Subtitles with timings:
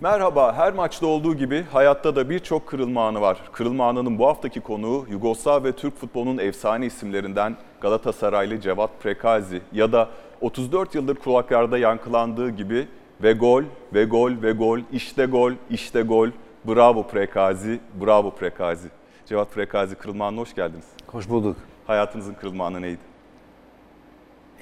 [0.00, 3.38] Merhaba, her maçta olduğu gibi hayatta da birçok kırılma anı var.
[3.52, 9.92] Kırılma anının bu haftaki konuğu Yugoslav ve Türk futbolunun efsane isimlerinden Galatasaraylı Cevat Prekazi ya
[9.92, 10.08] da
[10.40, 12.88] 34 yıldır kulaklarda yankılandığı gibi
[13.22, 13.62] ve gol,
[13.94, 16.28] ve gol, ve gol, işte gol, işte gol,
[16.64, 18.88] bravo Prekazi, bravo Prekazi.
[19.26, 20.86] Cevat Prekazi kırılma anına hoş geldiniz.
[21.06, 21.56] Hoş bulduk.
[21.86, 23.00] Hayatınızın kırılma anı neydi?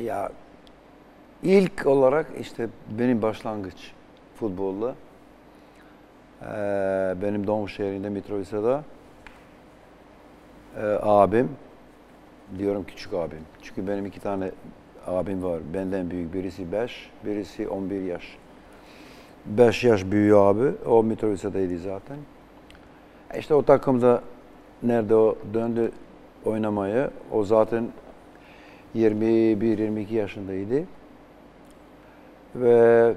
[0.01, 0.33] Ya
[1.43, 3.93] ilk olarak işte benim başlangıç
[4.41, 4.95] futbolla.
[6.45, 8.85] Ee, benim doğum şehrinde Mitrovica'da
[10.77, 11.49] ee, abim,
[12.59, 13.43] diyorum küçük abim.
[13.63, 14.51] Çünkü benim iki tane
[15.07, 15.61] abim var.
[15.75, 16.35] Benden büyük.
[16.35, 18.37] Birisi 5, birisi 11 yaş.
[19.47, 20.73] 5 yaş büyüğü abi.
[20.87, 22.17] O Mitrovica'daydı zaten.
[23.39, 24.23] İşte o takımda
[24.83, 25.93] nerede o döndü
[26.45, 27.11] oynamaya.
[27.33, 27.89] O zaten
[28.97, 30.85] 21-22 yaşındaydı.
[32.55, 33.15] Ve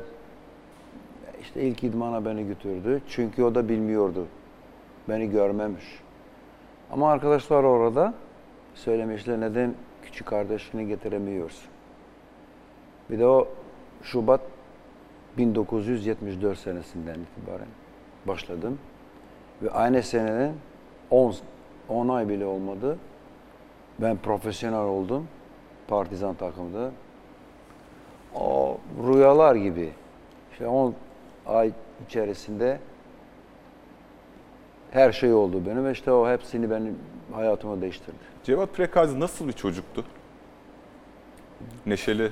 [1.47, 3.01] işte ilk idmana beni götürdü.
[3.07, 4.25] Çünkü o da bilmiyordu.
[5.09, 5.85] Beni görmemiş.
[6.91, 8.13] Ama arkadaşlar orada
[8.75, 11.69] söylemişler neden küçük kardeşini getiremiyorsun.
[13.09, 13.47] Bir de o
[14.03, 14.41] Şubat
[15.37, 17.67] 1974 senesinden itibaren
[18.25, 18.79] başladım.
[19.61, 20.53] Ve aynı seneden
[21.11, 21.35] 10,
[21.89, 22.97] 10 ay bile olmadı.
[23.99, 25.27] Ben profesyonel oldum.
[25.87, 26.91] Partizan takımda.
[28.35, 29.89] O rüyalar gibi.
[30.51, 30.93] İşte 10
[31.47, 31.71] ay
[32.07, 32.79] içerisinde
[34.91, 35.85] her şey oldu benim.
[35.85, 36.99] ve İşte o hepsini benim
[37.33, 38.17] hayatımı değiştirdi.
[38.43, 40.05] Cevat Prekazi nasıl bir çocuktu?
[41.85, 42.31] Neşeli,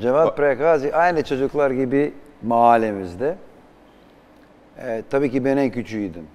[0.00, 3.36] Cevat Prekazi aynı çocuklar gibi mahallemizde.
[4.78, 6.26] Ee, tabii ki ben en küçüğüydüm.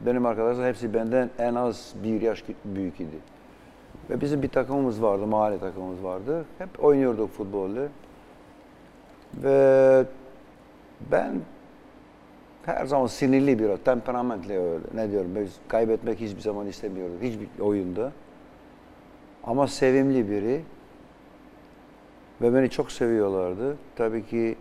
[0.00, 3.16] Benim arkadaşlar hepsi benden en az bir yaş büyük idi.
[4.10, 6.44] Ve bizim bir takımımız vardı, mahalle takımımız vardı.
[6.58, 7.88] Hep oynuyorduk futbolu.
[9.34, 10.04] Ve
[11.12, 11.40] ben
[12.66, 14.84] her zaman sinirli bir, temperamentli öyle.
[14.94, 17.16] Ne diyorum, ben kaybetmek hiçbir zaman istemiyordum.
[17.22, 18.12] Hiçbir oyunda.
[19.44, 20.62] Ama sevimli biri.
[22.42, 23.76] Ve beni çok seviyorlardı.
[23.96, 24.56] Tabii ki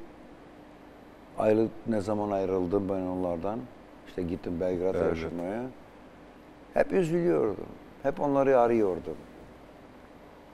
[1.37, 3.59] ayrı, ne zaman ayrıldım ben onlardan.
[4.07, 5.09] İşte gittim Belgrad'a Evet.
[5.17, 5.61] yaşamaya.
[6.73, 7.65] Hep üzülüyordum.
[8.03, 9.15] Hep onları arıyordum.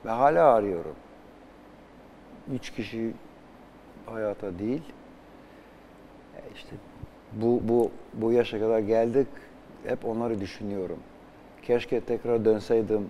[0.06, 0.96] Ve hala arıyorum.
[2.54, 3.14] Üç kişi
[4.06, 4.82] hayata değil.
[6.56, 6.76] İşte
[7.34, 9.28] bu, bu, bu yaşa kadar geldik.
[9.86, 10.98] Hep onları düşünüyorum.
[11.64, 13.10] Keşke tekrar dönseydim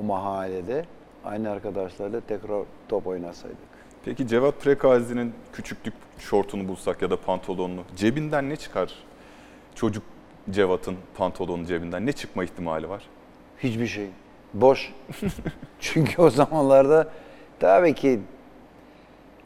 [0.00, 0.84] o mahallede.
[1.24, 3.58] Aynı arkadaşlarla tekrar top oynasaydık.
[4.04, 8.94] Peki Cevat Prekazi'nin küçüklük şortunu bulsak ya da pantolonunu cebinden ne çıkar?
[9.74, 10.02] Çocuk
[10.50, 13.02] Cevat'ın pantolonu cebinden ne çıkma ihtimali var?
[13.58, 14.06] Hiçbir şey.
[14.54, 14.94] Boş.
[15.80, 17.10] Çünkü o zamanlarda
[17.60, 18.20] tabii ki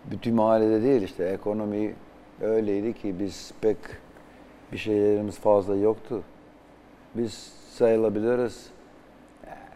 [0.05, 1.94] bütün mahallede değil işte ekonomi
[2.41, 3.77] öyleydi ki biz pek
[4.73, 6.23] bir şeylerimiz fazla yoktu.
[7.15, 8.71] Biz sayılabiliriz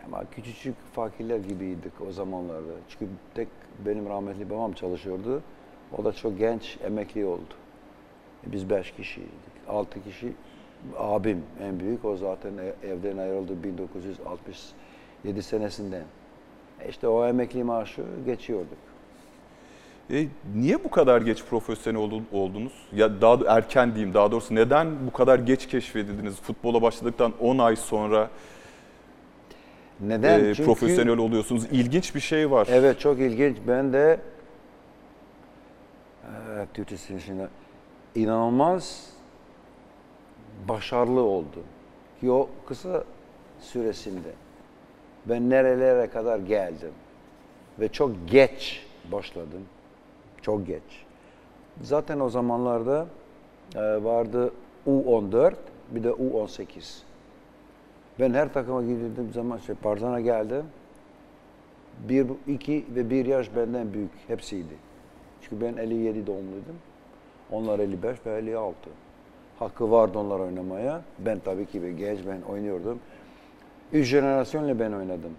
[0.07, 2.73] ama küçücük fakirler gibiydik o zamanlarda.
[2.89, 3.49] Çünkü tek
[3.87, 5.43] benim rahmetli babam çalışıyordu.
[5.99, 7.55] O da çok genç emekli oldu.
[8.47, 9.31] Biz beş kişiydik.
[9.69, 10.33] Altı kişi
[10.99, 12.05] abim en büyük.
[12.05, 16.05] O zaten e- evden ayrıldı 1967 senesinden.
[16.81, 18.79] E İşte o emekli maaşı geçiyorduk.
[20.10, 22.72] E, niye bu kadar geç profesyonel ol- oldunuz?
[22.92, 26.41] Ya daha da- erken diyeyim daha doğrusu neden bu kadar geç keşfedildiniz?
[26.41, 28.31] Futbola başladıktan 10 ay sonra
[30.00, 30.44] Neden?
[30.44, 31.65] e, profesyonel oluyorsunuz.
[31.72, 32.69] İlginç bir şey var.
[32.70, 33.56] Evet çok ilginç.
[33.69, 34.20] Ben de
[36.50, 37.48] evet, Türkçesini şimdi
[38.15, 39.10] inanılmaz
[40.69, 41.65] başarılı oldum.
[42.21, 43.04] Ki o kısa
[43.60, 44.28] süresinde
[45.26, 46.92] ben nerelere kadar geldim
[47.81, 49.62] ve çok geç başladım.
[50.44, 51.05] Çok geç.
[51.82, 53.06] Zaten o zamanlarda
[53.77, 54.53] e, vardı
[54.87, 55.55] U14
[55.91, 57.03] bir de U18.
[58.21, 60.65] Ben her takıma gidildiğim zaman şey Partizan'a geldim.
[62.09, 64.75] Bir, iki ve bir yaş benden büyük hepsiydi.
[65.43, 66.77] Çünkü ben 57 doğumluydum.
[67.50, 68.77] Onlar 55 ve 56.
[69.59, 71.03] Hakkı vardı onlar oynamaya.
[71.19, 72.98] Ben tabii ki bir genç ben oynuyordum.
[73.92, 75.33] Üç jenerasyonla ben oynadım.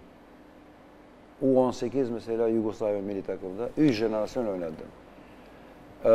[1.42, 3.68] U18 mesela Yugoslavya milli takımda.
[3.76, 4.86] Üç jenerasyon oynadım.
[6.04, 6.08] Ee,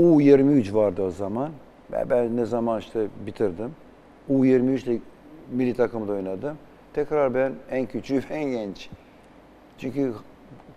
[0.00, 1.50] U23 vardı o zaman.
[1.92, 3.74] Ve ben ne zaman işte bitirdim.
[4.30, 4.98] U23'te
[5.52, 6.58] milli takımda oynadım.
[6.92, 8.90] Tekrar ben en küçüğü en genç.
[9.78, 10.12] Çünkü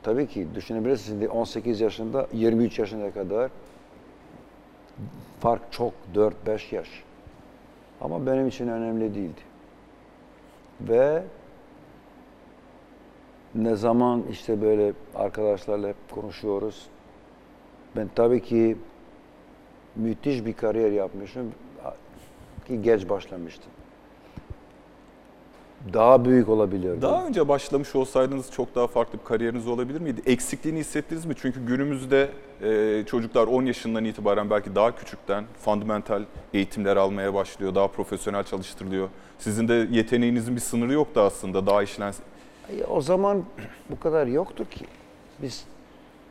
[0.03, 3.51] tabii ki düşünebilirsiniz şimdi 18 yaşında 23 yaşına kadar
[5.39, 6.89] fark çok 4-5 yaş.
[8.01, 9.41] Ama benim için önemli değildi.
[10.81, 11.23] Ve
[13.55, 16.88] ne zaman işte böyle arkadaşlarla hep konuşuyoruz.
[17.95, 18.77] Ben tabii ki
[19.95, 21.51] müthiş bir kariyer yapmışım
[22.67, 23.71] ki geç başlamıştım.
[25.94, 27.01] Daha büyük olabilirdi.
[27.01, 30.21] Daha önce başlamış olsaydınız çok daha farklı bir kariyeriniz olabilir miydi?
[30.25, 31.33] Eksikliğini hissettiniz mi?
[31.38, 32.29] Çünkü günümüzde
[32.61, 36.23] e, çocuklar 10 yaşından itibaren belki daha küçükten fundamental
[36.53, 37.75] eğitimler almaya başlıyor.
[37.75, 39.09] Daha profesyonel çalıştırılıyor.
[39.39, 41.65] Sizin de yeteneğinizin bir sınırı yoktu aslında.
[41.65, 42.13] Daha işlen...
[42.89, 43.44] O zaman
[43.89, 44.86] bu kadar yoktu ki.
[45.42, 45.65] Biz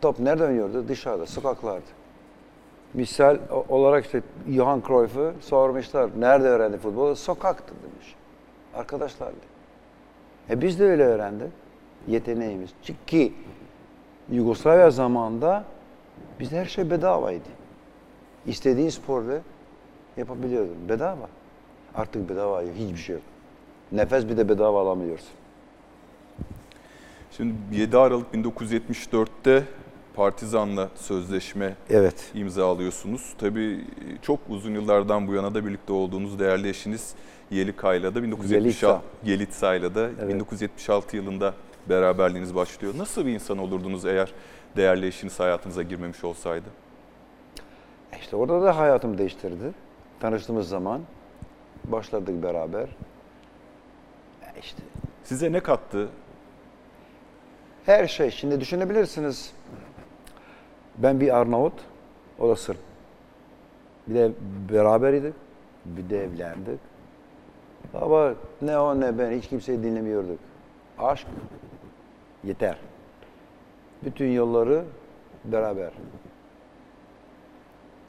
[0.01, 0.89] top nerede oynuyordu?
[0.89, 1.83] Dışarıda, sokaklarda.
[2.95, 3.39] Misal
[3.69, 6.11] olarak işte Johan Cruyff'u sormuşlar.
[6.19, 7.17] Nerede öğrendi futbolu?
[7.17, 8.15] Sokaktı demiş.
[8.75, 9.37] Arkadaşlardı.
[10.51, 11.53] E biz de öyle öğrendik.
[12.09, 12.71] Yeteneğimiz.
[12.83, 13.33] Çünkü
[14.31, 15.65] Yugoslavya zamanında
[16.41, 17.49] bizde her şey bedavaydı.
[18.47, 19.41] İstediğin sporda
[20.17, 20.77] yapabiliyordun.
[20.89, 21.29] Bedava.
[21.95, 22.75] Artık bedava yok.
[22.77, 23.25] Hiçbir şey yok.
[23.93, 25.29] Nefes bir de bedava alamıyorsun.
[27.37, 29.65] Şimdi 7 Aralık 1974'te
[30.15, 32.31] Partizan'la sözleşme Evet.
[32.35, 33.35] imzalıyorsunuz.
[33.39, 33.85] Tabii
[34.23, 37.15] çok uzun yıllardan bu yana da birlikte olduğunuz değerli eşiniz
[37.51, 40.29] Yelika'yla da 1976 Yelitsa'yla da Evet.
[40.29, 41.55] 1976 yılında
[41.89, 42.95] beraberliğiniz başlıyor.
[42.97, 44.33] Nasıl bir insan olurdunuz eğer
[44.77, 46.67] değerli eşiniz hayatınıza girmemiş olsaydı?
[48.21, 49.73] İşte orada da hayatımı değiştirdi.
[50.21, 51.01] Tanıştığımız zaman
[51.85, 52.89] başladık beraber.
[54.43, 54.83] E İşte
[55.25, 56.09] Size ne kattı?
[57.87, 58.31] Her şey.
[58.31, 59.53] Şimdi düşünebilirsiniz.
[60.99, 61.73] Ben bir Arnavut,
[62.39, 62.79] o da Sırp.
[64.07, 64.33] Bir de
[64.73, 65.35] beraberiydik,
[65.85, 66.81] bir de evlendik.
[67.95, 70.39] Ama ne o ne ben hiç kimseyi dinlemiyorduk.
[70.99, 71.27] Aşk
[72.45, 72.77] yeter.
[74.05, 74.85] Bütün yolları
[75.45, 75.91] beraber.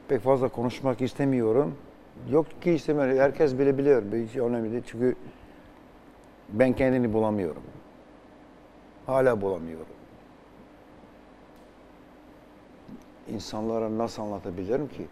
[0.08, 1.74] Pek fazla konuşmak istemiyorum.
[2.30, 3.18] Yok ki istemiyorum.
[3.18, 4.02] Herkes bile biliyor.
[4.12, 4.82] Hiç önemli değil.
[4.86, 5.14] Çünkü
[6.48, 7.62] ben kendini bulamıyorum.
[9.06, 9.86] Hala bulamıyorum.
[13.28, 15.06] İnsanlara nasıl anlatabilirim ki?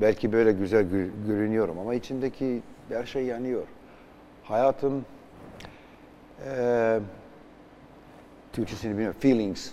[0.00, 3.62] Belki böyle güzel gö- görünüyorum ama içindeki her şey yanıyor.
[4.44, 5.04] Hayatım
[6.46, 7.00] eee
[8.52, 9.16] Türkçesini bilmiyorum.
[9.20, 9.70] Feelings.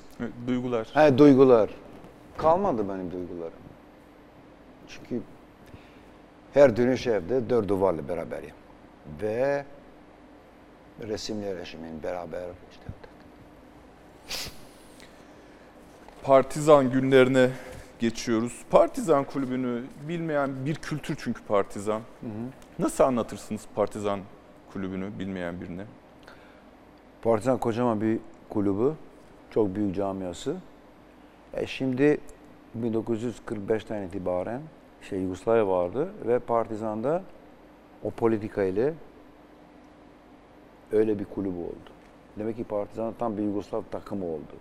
[0.48, 0.88] Duygular.
[0.94, 1.69] Ha, duygular.
[2.38, 3.60] Kalmadı benim duygularım.
[4.88, 5.22] Çünkü
[6.54, 8.54] her dönüş evde dört duvarla beraberim.
[9.22, 9.66] Ve
[11.01, 12.86] resimler eşimin beraber işte.
[16.24, 17.50] Partizan günlerine
[18.00, 18.62] geçiyoruz.
[18.69, 22.01] Partizan kulübünü bilmeyen bir kültür çünkü Partizan.
[22.80, 24.19] Nasıl anlatırsınız Partizan
[24.74, 25.86] kulübünü bilmeyen birine?
[27.22, 28.19] Partizan kocaman bir
[28.50, 28.94] kulübü.
[29.51, 30.56] Çok büyük camiası.
[31.54, 32.18] E şimdi
[32.81, 34.62] 1945'ten itibaren
[35.01, 37.24] şey Yugoslavya vardı ve Partizan'da
[38.04, 38.94] o politika ile
[40.94, 41.90] öyle bir kulübü oldu.
[42.38, 44.54] Demek ki Partizan tam bir Yugoslav takımı oldu.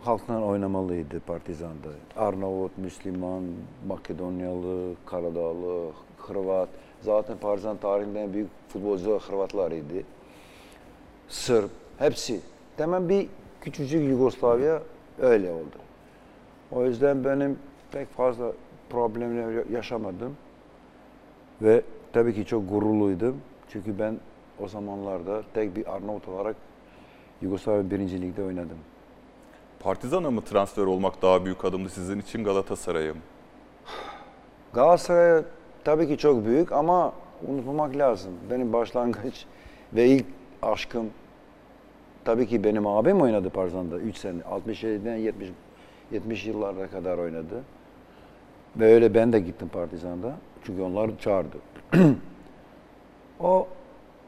[0.00, 2.22] Halktan oynamalıydı Partizan'da.
[2.22, 3.42] Arnavut, Müslüman,
[3.86, 6.68] Makedonyalı, Karadağlı, Hırvat.
[7.00, 9.94] Zaten Partizan tarihinde en büyük futbolcular Hırvatlarıydı.
[11.28, 12.40] Sırp, hepsi.
[12.76, 13.28] Hemen bir
[13.60, 14.82] küçücük Yugoslavya
[15.20, 15.78] öyle oldu.
[16.72, 17.58] O yüzden benim
[17.92, 18.52] pek fazla
[18.90, 20.36] problemler yaşamadım.
[21.62, 21.82] Ve
[22.12, 23.36] tabii ki çok gururluydum.
[23.68, 24.18] Çünkü ben
[24.62, 26.56] o zamanlarda tek bir Arnavut olarak
[27.42, 28.78] Yugoslavya birinci ligde oynadım.
[29.80, 33.20] Partizan'a mı transfer olmak daha büyük adımdı sizin için Galatasaray'a mı?
[34.72, 35.42] Galatasaray
[35.84, 37.12] tabii ki çok büyük ama
[37.48, 38.32] unutmamak lazım.
[38.50, 39.46] Benim başlangıç
[39.92, 40.26] ve ilk
[40.62, 41.10] aşkım
[42.24, 44.40] tabii ki benim abim oynadı Partizan'da 3 sene.
[44.40, 45.48] 67'den 70
[46.12, 47.64] 70 yıllara kadar oynadı.
[48.76, 50.32] Ve öyle ben de gittim Partizan'da.
[50.64, 51.56] Çünkü onlar çağırdı.
[53.40, 53.68] o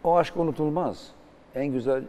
[0.05, 1.11] o aşk unutulmaz.
[1.55, 2.03] En güzel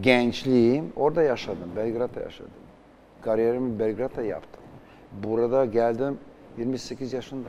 [0.00, 1.70] gençliğim orada yaşadım.
[1.76, 2.50] Belgrad'da yaşadım.
[3.22, 4.62] Kariyerimi Belgrad'da yaptım.
[5.24, 6.18] Burada geldim
[6.58, 7.48] 28 yaşında.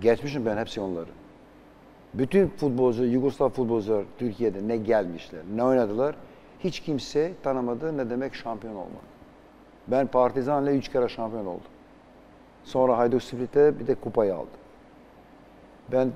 [0.00, 1.10] Geçmişim ben hepsi onları.
[2.14, 6.16] Bütün futbolcu, Yugoslav futbolcular Türkiye'de ne gelmişler, ne oynadılar.
[6.60, 9.02] Hiç kimse tanımadı ne demek şampiyon olmak.
[9.88, 11.70] Ben Partizan'la üç kere şampiyon oldum.
[12.64, 14.48] Sonra Hajduk Split'te bir de kupayı aldım.
[15.92, 16.10] Ben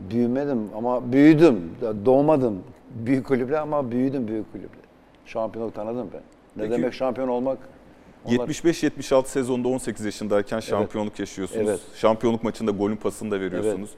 [0.00, 1.70] büyümedim ama büyüdüm.
[2.04, 4.80] Doğmadım büyük kulüple ama büyüdüm büyük kulüple.
[5.26, 6.20] Şampiyonluk tanıdım ben.
[6.56, 7.58] Ne Peki- demek şampiyon olmak?
[8.24, 11.68] Onlar- 75-76 sezonda 18 yaşındayken şampiyonluk yaşıyorsunuz.
[11.68, 11.80] Evet.
[11.94, 13.90] Şampiyonluk maçında golün pasını da veriyorsunuz.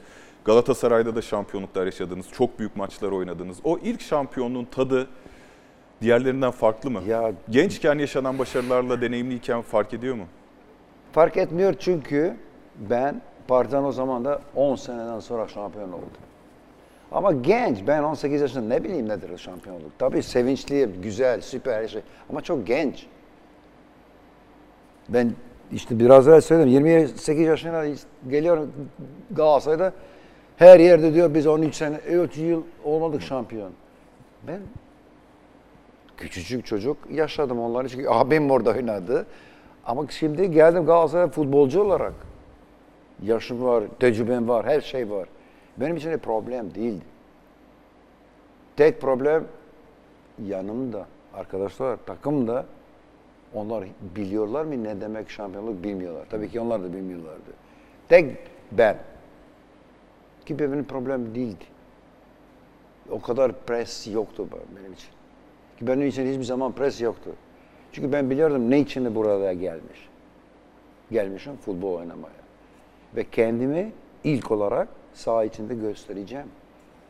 [0.44, 2.26] Galatasaray'da da şampiyonluklar yaşadınız.
[2.32, 3.58] Çok büyük maçlar oynadınız.
[3.64, 5.06] O ilk şampiyonluğun tadı
[6.02, 7.02] diğerlerinden farklı mı?
[7.08, 10.24] Ya Gençken yaşanan başarılarla deneyimliyken fark ediyor mu?
[11.12, 12.36] Fark etmiyor çünkü
[12.90, 16.08] ben Partizan o zaman da 10 seneden sonra şampiyon oldum.
[17.12, 19.98] Ama genç, ben 18 yaşında ne bileyim nedir şampiyonluk.
[19.98, 23.06] Tabii sevinçli, güzel, süper her şey ama çok genç.
[25.08, 25.32] Ben
[25.72, 27.84] işte biraz evvel söyledim 28 yaşına
[28.28, 28.72] geliyorum
[29.30, 29.92] Galatasaray'da
[30.56, 33.72] her yerde diyor biz 13 sene 3 yıl olmadık şampiyon.
[34.46, 34.60] Ben
[36.16, 39.26] küçücük çocuk yaşadım onları çünkü abim orada oynadı.
[39.86, 42.27] Ama şimdi geldim Galatasaray futbolcu olarak.
[43.22, 45.28] Yaşım var, tecrübem var, her şey var.
[45.76, 47.04] Benim için de problem değildi.
[48.76, 49.44] Tek problem
[50.46, 52.66] yanımda arkadaşlar, takımda
[53.54, 53.84] onlar
[54.16, 56.26] biliyorlar mı ne demek şampiyonluk bilmiyorlar.
[56.30, 57.50] Tabii ki onlar da bilmiyorlardı.
[58.08, 58.36] Tek
[58.72, 58.96] ben.
[60.46, 61.64] Ki benim problem değildi.
[63.10, 65.10] O kadar pres yoktu benim için.
[65.78, 67.30] Ki benim için hiçbir zaman pres yoktu.
[67.92, 70.08] Çünkü ben biliyordum ne için de buraya gelmiş.
[71.10, 72.47] Gelmişim futbol oynamaya.
[73.16, 73.92] Ve kendimi
[74.24, 76.46] ilk olarak saha içinde göstereceğim.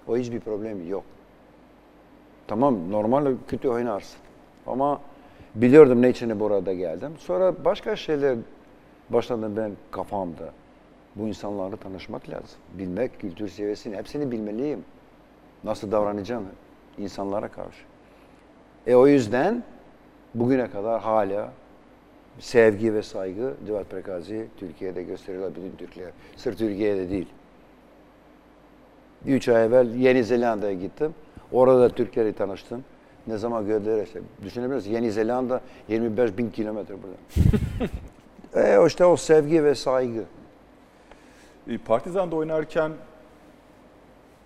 [0.09, 1.05] O hiçbir problem yok.
[2.47, 4.21] Tamam normal kötü oynarsın.
[4.67, 5.01] Ama
[5.55, 7.13] biliyordum ne için burada geldim.
[7.19, 8.39] Sonra başka şeyler
[9.11, 10.53] başladım ben kafamda.
[11.17, 12.59] Bu insanlarla tanışmak lazım.
[12.75, 14.85] Bilmek, kültür seviyesini hepsini bilmeliyim.
[15.65, 16.45] Nasıl davranacağım
[16.99, 17.85] insanlara karşı.
[18.87, 19.63] E o yüzden
[20.35, 21.53] bugüne kadar hala
[22.39, 26.11] sevgi ve saygı Cevat Prekazi Türkiye'de gösteriyorlar bütün Türkler.
[26.37, 27.29] Sırf Türkiye'de değil.
[29.27, 31.15] Üç ay evvel Yeni Zelanda'ya gittim.
[31.53, 32.85] Orada Türkleri tanıştım.
[33.27, 34.21] Ne zaman gördüler işte.
[34.45, 34.91] Düşünebilir musun?
[34.91, 37.17] Yeni Zelanda 25 bin kilometre burada.
[38.83, 40.25] e işte o sevgi ve saygı.
[41.69, 42.93] E, Partizan'da oynarken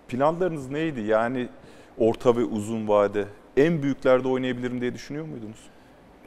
[0.07, 1.01] planlarınız neydi?
[1.01, 1.49] Yani
[1.97, 3.25] orta ve uzun vade
[3.57, 5.72] en büyüklerde oynayabilirim diye düşünüyor muydunuz?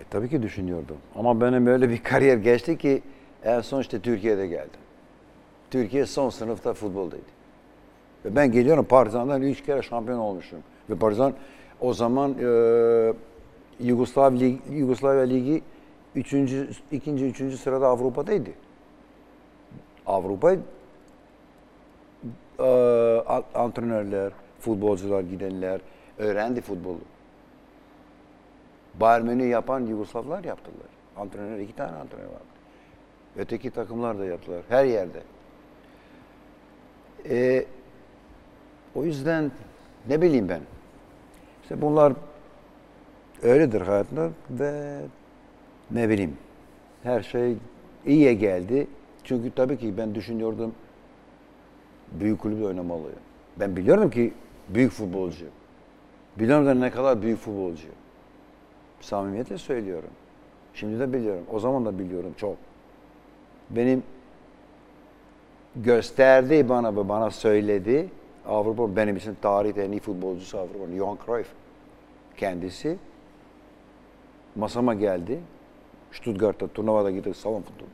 [0.00, 0.96] E, tabii ki düşünüyordum.
[1.14, 3.02] Ama benim öyle bir kariyer geçti ki
[3.44, 4.80] en son işte Türkiye'de geldim.
[5.70, 7.36] Türkiye son sınıfta futboldaydı.
[8.24, 10.58] Ve ben geliyorum Partizan'dan üç kere şampiyon olmuşum.
[10.90, 11.32] Ve Partizan
[11.80, 13.12] o zaman e,
[13.80, 15.62] Yugoslav Lig, Yugoslavya Ligi
[16.14, 18.50] üçüncü, ikinci, üçüncü sırada Avrupa'daydı.
[20.06, 20.52] Avrupa
[22.58, 22.64] e,
[23.54, 25.80] antrenörler, futbolcular gidenler
[26.18, 26.98] öğrendi futbolu.
[29.00, 30.86] Bayern Münih yapan Yugoslavlar yaptılar.
[31.16, 32.56] Antrenör iki tane antrenör vardı.
[33.36, 34.62] Öteki takımlar da yaptılar.
[34.68, 35.22] Her yerde.
[37.28, 37.66] E,
[38.94, 39.50] o yüzden
[40.08, 40.60] ne bileyim ben.
[41.62, 42.12] İşte bunlar
[43.42, 45.00] öyledir hayatında ve
[45.90, 46.36] ne bileyim
[47.02, 47.56] her şey
[48.06, 48.86] iyiye geldi.
[49.24, 50.74] Çünkü tabii ki ben düşünüyordum
[52.12, 53.18] büyük kulüpte oynamalıyım.
[53.60, 54.32] Ben biliyordum ki
[54.68, 55.46] büyük futbolcu.
[56.38, 57.88] Biliyorum da ne kadar büyük futbolcu.
[59.06, 60.10] Samimiyetle söylüyorum.
[60.74, 61.44] Şimdi de biliyorum.
[61.52, 62.56] O zaman da biliyorum çok.
[63.70, 64.02] Benim
[65.76, 68.08] gösterdi bana ve bana söyledi.
[68.46, 70.96] Avrupa benim için tarihte en iyi futbolcusu Avrupa.
[70.96, 71.48] Johan Cruyff.
[72.36, 72.98] Kendisi
[74.56, 75.40] masama geldi.
[76.12, 77.88] Stuttgart'ta turnuvada gittik salon futbolu.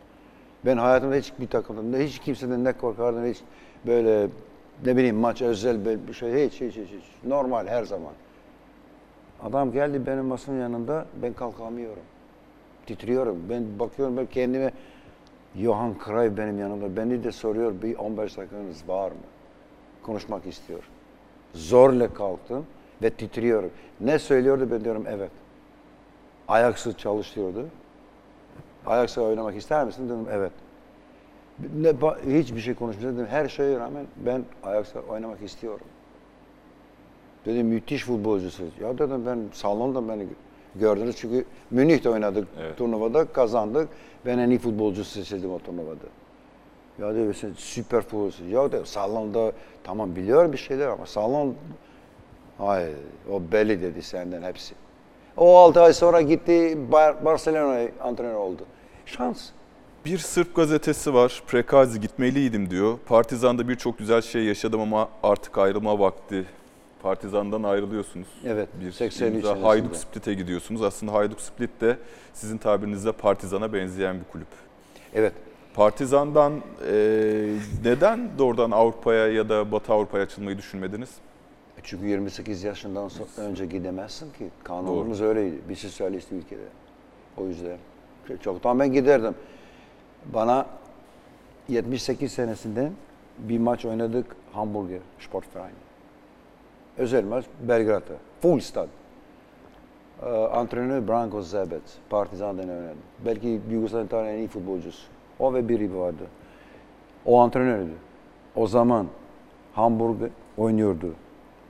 [0.64, 3.40] Ben hayatımda hiç bir takımda, hiç kimseden ne korkardım, hiç
[3.86, 4.28] böyle
[4.86, 7.04] ne bileyim maç özel bir şey, hiç, hiç, hiç, hiç.
[7.24, 8.12] Normal her zaman.
[9.42, 12.02] Adam geldi benim masanın yanında, ben kalkamıyorum.
[12.86, 13.42] Titriyorum.
[13.50, 14.72] Ben bakıyorum ben kendime,
[15.56, 16.96] Johan Cruyff benim yanımda.
[16.96, 19.16] Beni de soruyor, bir 15 dakikanız var mı?
[20.02, 20.82] Konuşmak istiyor.
[21.54, 22.66] Zorla kalktım
[23.02, 23.70] ve titriyorum.
[24.00, 25.30] Ne söylüyordu ben diyorum evet.
[26.48, 27.66] Ayaksız çalışıyordu.
[28.86, 30.52] Ayaksız oynamak ister misin dedim evet.
[31.76, 31.92] Ne,
[32.38, 33.26] hiçbir şey konuşmadım.
[33.26, 35.86] Her şeye rağmen ben ayaksız oynamak istiyorum.
[37.46, 38.72] Dedim müthiş futbolcusunuz.
[38.80, 40.26] Ya dedim ben salonda beni
[40.74, 42.78] gördünüz çünkü Münih'te oynadık evet.
[42.78, 43.88] turnuvada kazandık.
[44.26, 46.06] Ben en iyi futbolcu seçildim o turnuvada.
[46.98, 48.46] Ya dedi sen süper futbolcusun.
[48.46, 49.52] Ya dedi salonda
[49.84, 51.54] tamam biliyorum bir şeyler ama salon
[52.58, 52.96] hayır
[53.32, 54.74] o belli dedi senden hepsi.
[55.36, 58.62] O 6 ay sonra gitti Bar Barcelona'ya antrenör oldu.
[59.06, 59.48] Şans.
[60.04, 61.42] Bir Sırp gazetesi var.
[61.46, 62.98] Prekazi gitmeliydim diyor.
[63.06, 66.44] Partizan'da birçok güzel şey yaşadım ama artık ayrılma vakti.
[67.02, 68.28] Partizan'dan ayrılıyorsunuz.
[68.46, 68.68] Evet.
[68.80, 70.82] Bir 83 Hayduk Split'e gidiyorsunuz.
[70.82, 71.98] Aslında Hayduk Split de
[72.32, 74.48] sizin tabirinizde Partizan'a benzeyen bir kulüp.
[75.14, 75.32] Evet.
[75.74, 76.94] Partizan'dan e,
[77.84, 81.10] neden doğrudan Avrupa'ya ya da Batı Avrupa'ya açılmayı düşünmediniz?
[81.82, 84.48] Çünkü 28 yaşından önce gidemezsin ki.
[84.64, 85.28] Kanunumuz Doğru.
[85.28, 85.56] öyleydi.
[85.68, 86.68] Bir sosyalist ülkede.
[87.36, 87.78] O yüzden
[88.40, 89.34] çoktan ben giderdim.
[90.34, 90.66] Bana
[91.68, 92.92] 78 senesinde
[93.38, 95.81] bir maç oynadık Hamburger Sportverein.
[96.98, 98.14] Özel maç Belgrad'da.
[98.40, 98.88] Full stad.
[100.22, 101.82] Ee, antrenör Branko Zebec.
[102.10, 102.94] Partizan'dan oynadı.
[103.26, 105.02] Belki Yugoslavya tarihinin en iyi futbolcusu.
[105.38, 106.22] O ve biri vardı.
[107.26, 107.92] O antrenördü.
[108.56, 109.06] O zaman
[109.74, 111.14] Hamburg oynuyordu.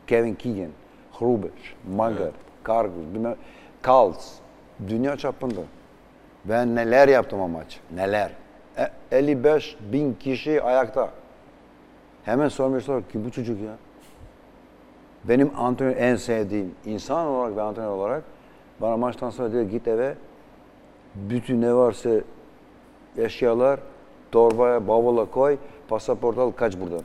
[0.07, 0.71] Kevin Keegan,
[1.13, 2.33] Hrubeş, Magar, evet.
[2.63, 3.37] Kargus, bilmem,
[3.83, 4.33] Kals.
[4.89, 5.61] Dünya çapında.
[6.45, 7.81] Ben neler yaptım o maç.
[7.95, 8.31] Neler.
[8.79, 11.11] E, 55 bin kişi ayakta.
[12.25, 13.77] Hemen sormuşlar ki bu çocuk ya.
[15.25, 18.25] Benim antrenör en sevdiğim insan olarak ve antrenör olarak
[18.81, 20.15] bana maçtan sonra diyor git eve
[21.15, 22.11] bütün ne varsa
[23.17, 23.81] eşyalar
[24.33, 27.03] torbaya, bavula koy, pasaport al kaç buradan.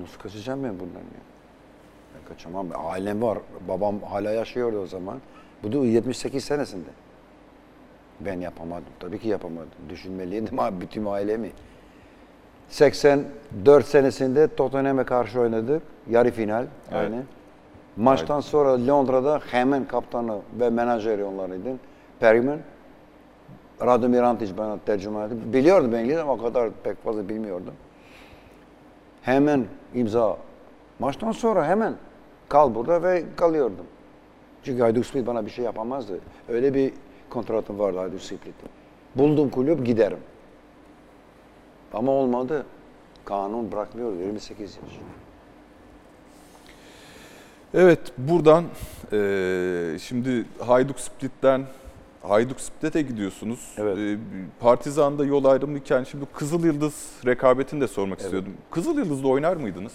[0.00, 1.22] Nasıl kaçacağım ben buradan ya?
[2.14, 2.66] Ben kaçamam.
[2.74, 3.38] Ailem var.
[3.68, 5.20] Babam hala yaşıyordu o zaman.
[5.62, 6.90] Bu da 78 senesinde.
[8.20, 8.92] Ben yapamadım.
[9.00, 9.68] Tabii ki yapamadım.
[9.88, 11.50] Düşünmeliydim abi bütün ailemi.
[12.68, 15.82] 84 senesinde Tottenham'e karşı oynadık.
[16.10, 16.66] Yarı final.
[16.92, 17.02] Evet.
[17.02, 17.22] Aynı.
[17.96, 21.68] Maçtan sonra Londra'da hemen kaptanı ve menajeri onlarıydı.
[22.20, 22.58] Perryman.
[23.82, 25.36] Radomir Antic bana tercüme etti.
[25.52, 27.74] Biliyordum İngilizce ama o kadar pek fazla bilmiyordum.
[29.22, 30.36] Hemen imza.
[30.98, 31.94] Maçtan sonra hemen
[32.48, 33.86] kal burada ve kalıyordum.
[34.62, 36.18] Çünkü Hayduk Split bana bir şey yapamazdı.
[36.48, 36.92] Öyle bir
[37.30, 38.66] kontratım vardı Hayduk Split'te.
[39.16, 40.18] Buldum kulüp giderim.
[41.92, 42.66] Ama olmadı.
[43.24, 44.92] Kanun bırakmıyor 28 yaş.
[47.74, 48.64] Evet buradan
[49.12, 51.64] eee, şimdi Hayduk Split'ten
[52.22, 53.74] Hayduk Split'e gidiyorsunuz.
[53.78, 53.98] Evet.
[53.98, 54.18] Eee,
[54.60, 58.52] Partizan'da yol ayrımıyken şimdi Kızıl Yıldız rekabetini de sormak istiyordum.
[58.70, 59.92] Kızıl Yıldız'da oynar mıydınız?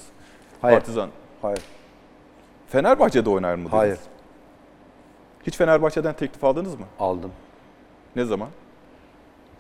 [0.62, 0.78] Hayır.
[0.78, 1.10] Partizan.
[1.42, 1.62] Hayır.
[2.68, 3.74] Fenerbahçe'de oynar mıydınız?
[3.74, 3.98] Hayır.
[5.48, 6.86] Hiç Fenerbahçe'den teklif aldınız mı?
[7.00, 7.32] Aldım.
[8.16, 8.50] Ne zaman?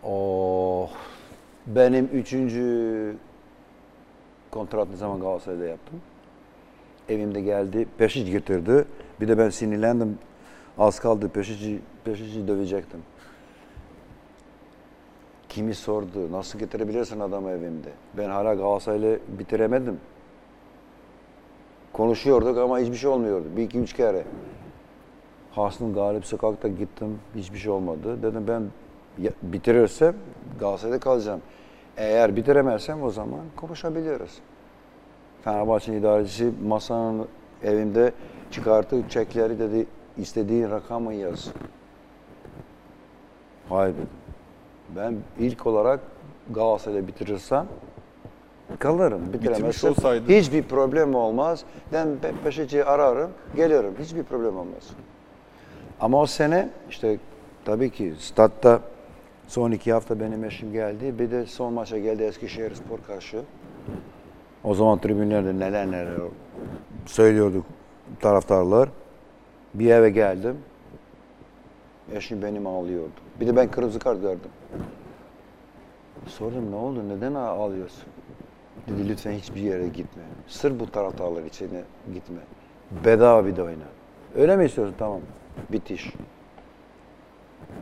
[0.04, 0.90] Oh,
[1.68, 3.16] benim üçüncü
[4.52, 6.02] kontrat ne zaman Galatasaray'da yaptım.
[7.10, 8.86] Evimde geldi, Peşic getirdi.
[9.22, 10.18] Bir de ben sinirlendim.
[10.78, 13.00] Az kaldı Peşic'i, Peşic'i dövecektim.
[15.50, 17.90] Kimi sordu, nasıl getirebilirsin adamı evimde?
[18.18, 20.00] Ben hala Galatasaray'la bitiremedim.
[21.94, 23.46] Konuşuyorduk ama hiçbir şey olmuyordu.
[23.58, 24.24] Bir iki üç kere.
[25.52, 27.20] Hasım Galip Sokak'ta gittim.
[27.36, 28.24] Hiçbir şey olmadı.
[28.24, 28.64] Dedim ben
[29.44, 30.16] bitirirsem
[30.60, 31.42] Galatasaray'da kalacağım.
[31.98, 34.40] Eğer bitiremezsem o zaman konuşabiliriz.
[35.44, 37.28] Fenerbahçe idarecisi masanın
[37.64, 38.12] evimde
[38.52, 39.86] çıkarttı çekleri dedi
[40.18, 41.48] istediğin rakamı yaz.
[43.70, 44.08] Hayır dedim.
[44.96, 46.00] Ben ilk olarak
[46.50, 47.68] Galatasaray'da bitirirsem
[48.80, 49.34] kalırım.
[49.34, 51.64] Bitiremezsem olsaydın- hiçbir problem olmaz.
[51.94, 52.08] Ben
[52.44, 53.94] Peşic'i ararım, gelirim.
[54.00, 54.90] Hiçbir problem olmaz.
[56.00, 57.18] Ama o sene işte
[57.66, 58.80] tabii ki statta
[59.54, 61.20] son iki hafta benim eşim geldi.
[61.20, 63.42] Bir de son maça geldi Eskişehir Spor karşı.
[64.64, 66.08] O zaman tribünlerde neler neler
[67.06, 67.66] söylüyorduk
[68.20, 68.90] taraftarlar.
[69.74, 70.58] Bir eve geldim.
[72.14, 73.12] Eşim benim ağlıyordu.
[73.40, 74.52] Bir de ben kırmızı kart gördüm.
[76.28, 78.04] Sordum ne oldu neden ağlıyorsun?
[78.88, 80.24] Dedi lütfen hiçbir yere gitme.
[80.48, 82.40] Sır bu taraftarlar içine gitme.
[83.06, 83.86] Bedava bir de oyna.
[84.36, 84.96] Öyle mi istiyorsun?
[85.00, 85.22] Tamam.
[85.72, 86.14] Bitiş.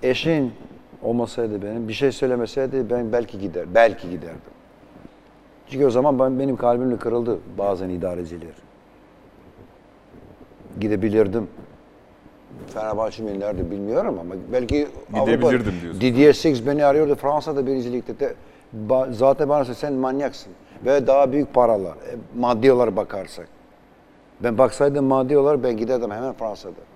[0.03, 0.53] Eşin
[1.03, 4.41] olmasaydı benim, bir şey söylemeseydi ben belki gider, belki giderdim.
[5.67, 8.53] Çünkü o zaman ben, benim kalbim de kırıldı bazen idareciler.
[10.79, 11.47] Gidebilirdim.
[12.67, 16.01] Fenerbahçe mi nerede bilmiyorum ama belki Gidebilirdim diyorsun.
[16.01, 18.19] Didier Six beni arıyordu Fransa'da birincilikte.
[18.19, 18.35] De,
[19.11, 20.53] zaten bana söyledi, sen manyaksın.
[20.85, 23.47] Ve daha büyük paralar, e, maddi olarak bakarsak.
[24.43, 26.90] Ben baksaydım maddi olarak ben giderdim hemen Fransa'da.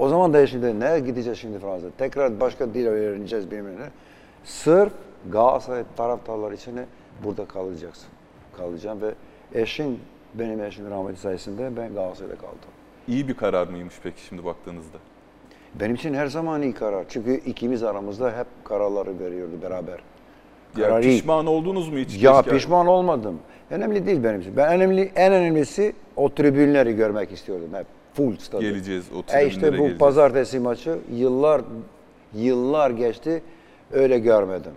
[0.00, 1.90] O zaman da şimdi ne gideceğiz şimdi Fransa'da?
[1.98, 3.90] Tekrar başka dil öğreneceğiz birbirine.
[4.44, 4.92] Sırf
[5.30, 6.80] Galatasaray taraftarlar için
[7.24, 8.08] burada kalacaksın.
[8.56, 9.14] Kalacağım ve
[9.54, 10.00] eşin,
[10.34, 12.58] benim eşim rahmetli sayesinde ben Galatasaray'da kaldım.
[13.08, 14.98] İyi bir karar mıymış peki şimdi baktığınızda?
[15.74, 17.04] Benim için her zaman iyi karar.
[17.08, 19.98] Çünkü ikimiz aramızda hep kararları veriyordu beraber.
[20.76, 21.16] Ya Karar iyi.
[21.18, 22.22] pişman oldunuz mu hiç?
[22.22, 23.38] Ya Keşke- pişman olmadım.
[23.70, 24.56] Önemli değil benim için.
[24.56, 27.86] Ben önemli, en önemlisi o tribünleri görmek istiyordum hep.
[28.14, 28.60] Full stadı.
[28.62, 29.98] Geleceğiz, o E tribünlere işte bu geleceğiz.
[29.98, 31.62] pazartesi maçı yıllar
[32.34, 33.42] yıllar geçti
[33.92, 34.72] öyle görmedim.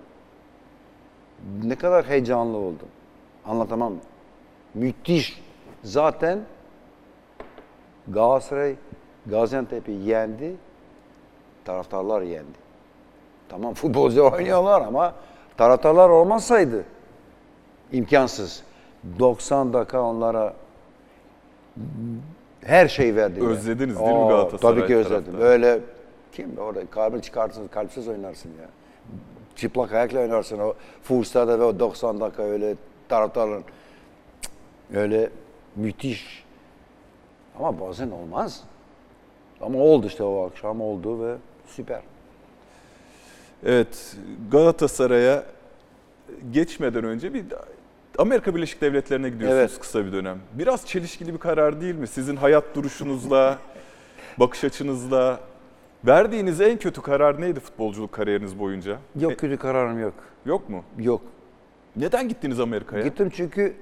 [1.64, 2.88] Ne kadar heyecanlı oldum.
[3.46, 3.94] Anlatamam.
[4.74, 5.44] Müthiş.
[5.84, 6.40] Zaten
[8.08, 8.76] Galatasaray
[9.26, 10.56] Gaziantep'i yendi.
[11.66, 12.64] Taraftarlar yendi.
[13.50, 15.14] Tamam futbolcu oynuyorlar ama
[15.58, 16.84] taraftarlar olmasaydı
[17.92, 18.64] imkansız.
[19.20, 20.54] 90 dakika onlara
[22.66, 23.48] her şey verdiler.
[23.48, 25.24] Özlediniz değil mi Galatasaray Tabii ki özledim.
[25.24, 25.44] taraftarı?
[25.44, 25.80] Öyle
[26.32, 28.70] kim orada kalbini çıkartırsın, kalpsiz oynarsın ya.
[29.56, 30.74] Çıplak ayakla oynarsın o
[31.04, 32.76] full stada ve o 90 dakika öyle
[33.10, 33.64] taraftarların
[34.42, 35.30] Cık, öyle
[35.76, 36.44] müthiş.
[37.60, 38.64] Ama bazen olmaz.
[39.62, 41.36] Ama oldu işte o akşam oldu ve
[41.68, 42.02] süper.
[43.66, 44.16] Evet,
[44.52, 45.44] Galatasaray'a
[46.52, 47.46] geçmeden önce bir
[48.18, 49.80] Amerika Birleşik Devletleri'ne gidiyorsunuz Evet.
[49.80, 50.40] kısa bir dönem.
[50.54, 52.08] Biraz çelişkili bir karar değil mi?
[52.08, 53.58] Sizin hayat duruşunuzla,
[54.40, 55.40] bakış açınızla.
[56.06, 58.98] Verdiğiniz en kötü karar neydi futbolculuk kariyeriniz boyunca?
[59.20, 60.14] Yok kötü kararım yok.
[60.46, 60.84] Yok mu?
[61.00, 61.22] Yok.
[61.96, 63.04] Neden gittiniz Amerika'ya?
[63.04, 63.76] Gittim çünkü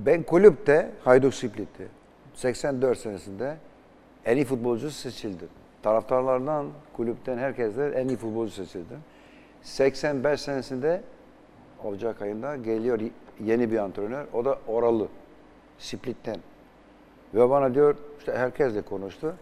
[0.00, 1.86] ben kulüpte Hayduk Split'te
[2.34, 3.56] 84 senesinde
[4.24, 5.48] en iyi futbolcu seçildim.
[5.82, 8.98] Taraftarlardan, kulüpten herkesten en iyi futbolcu seçildim.
[9.62, 11.02] 85 senesinde
[11.84, 13.00] Ocak ayında geliyor
[13.44, 14.26] yeni bir antrenör.
[14.32, 15.08] O da oralı.
[15.78, 16.36] Split'ten.
[17.34, 19.34] Ve bana diyor, işte herkesle konuştu.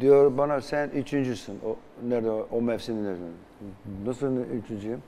[0.00, 1.60] Diyor bana sen üçüncüsün.
[1.66, 1.76] O,
[2.08, 3.20] nerede o, mevsimde nerede?
[4.06, 5.02] Nasıl üçüncüyüm?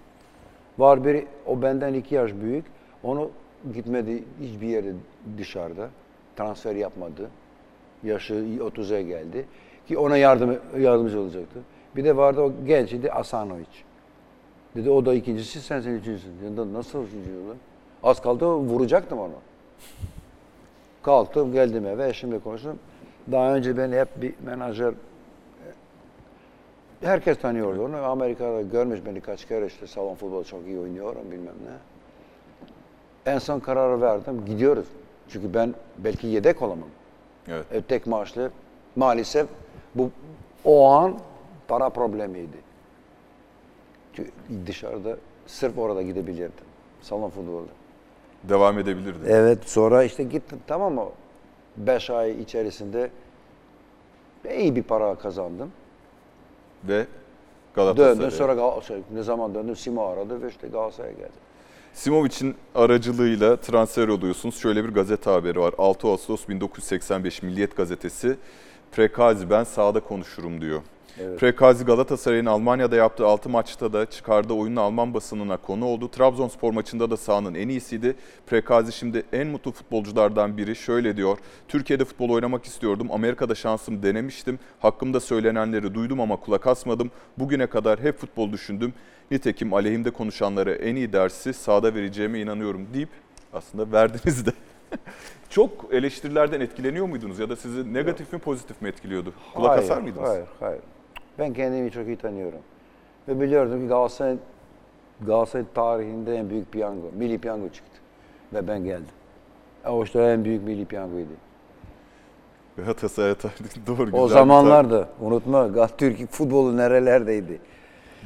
[0.78, 2.64] Var biri, o benden iki yaş büyük.
[3.02, 3.30] Onu
[3.74, 4.92] gitmedi hiçbir yere
[5.38, 5.88] dışarıda.
[6.36, 7.30] Transfer yapmadı.
[8.02, 9.46] Yaşı 30'a geldi.
[9.88, 11.60] Ki ona yardım yardımcı olacaktı.
[11.96, 13.89] Bir de vardı o genç idi Asanovic.
[14.74, 16.32] Dedi o da ikincisi sensin üçüncüsün.
[16.42, 17.56] Dedim nasıl üçüncü lan?
[18.02, 19.32] Az kaldı vuracaktım onu.
[21.02, 22.78] Kalktım geldim eve eşimle konuştum.
[23.32, 24.94] Daha önce beni hep bir menajer
[27.00, 27.96] herkes tanıyordu onu.
[27.96, 31.76] Amerika'da görmüş beni kaç kere işte salon futbol çok iyi oynuyorum bilmem ne.
[33.32, 34.86] En son kararı verdim gidiyoruz.
[35.28, 36.88] Çünkü ben belki yedek olamam.
[37.48, 37.66] Evet.
[37.72, 38.50] E, tek maaşlı
[38.96, 39.46] maalesef
[39.94, 40.10] bu
[40.64, 41.18] o an
[41.68, 42.69] para problemiydi.
[44.66, 46.64] Dışarıda sırf orada gidebilirdim.
[47.02, 47.70] Salon futbolda.
[48.42, 49.18] Devam edebilirdi.
[49.26, 51.04] Evet sonra işte gittim tamam mı?
[51.76, 53.10] Beş ay içerisinde
[54.56, 55.72] iyi bir para kazandım.
[56.84, 57.06] Ve
[57.74, 58.16] Galatasaray'a.
[58.16, 61.32] Döndüm sonra Galatasaray, ne zaman döndüm Simo aradı ve işte Galatasaray'a geldim.
[61.94, 64.56] Simovic'in aracılığıyla transfer oluyorsunuz.
[64.56, 65.74] Şöyle bir gazete haberi var.
[65.78, 68.36] 6 Ağustos 1985 Milliyet Gazetesi.
[68.92, 70.82] Prekazi ben sahada konuşurum diyor.
[71.18, 71.40] Evet.
[71.40, 76.10] Prekazi Galatasaray'ın Almanya'da yaptığı 6 maçta da çıkardığı oyunla Alman basınına konu oldu.
[76.10, 78.16] Trabzonspor maçında da sahanın en iyisiydi.
[78.46, 80.76] Prekazi şimdi en mutlu futbolculardan biri.
[80.76, 81.38] Şöyle diyor.
[81.68, 83.08] Türkiye'de futbol oynamak istiyordum.
[83.12, 84.58] Amerika'da şansım denemiştim.
[84.78, 87.10] Hakkımda söylenenleri duydum ama kulak asmadım.
[87.38, 88.94] Bugüne kadar hep futbol düşündüm.
[89.30, 93.08] Nitekim aleyhimde konuşanlara en iyi dersi sahada vereceğime inanıyorum deyip
[93.52, 94.50] aslında verdiniz de.
[95.50, 99.34] Çok eleştirilerden etkileniyor muydunuz ya da sizi negatif mi pozitif mi etkiliyordu?
[99.54, 100.28] Kulak Hayır, asar mıydınız?
[100.28, 100.80] Hayır, hayır.
[101.38, 102.58] Ben kendimi çok iyi tanıyorum.
[103.28, 104.36] Ve biliyordum ki Galatasaray,
[105.26, 108.00] Galatasaray tarihinde en büyük piyango, milli piyango çıktı.
[108.54, 109.04] Ve ben geldim.
[110.04, 111.28] İşte en büyük milli piyangoydu.
[112.76, 114.20] Galatasaray tarihi doğru güzel.
[114.20, 117.60] O bir zamanlarda unutma Türk futbolu nerelerdeydi.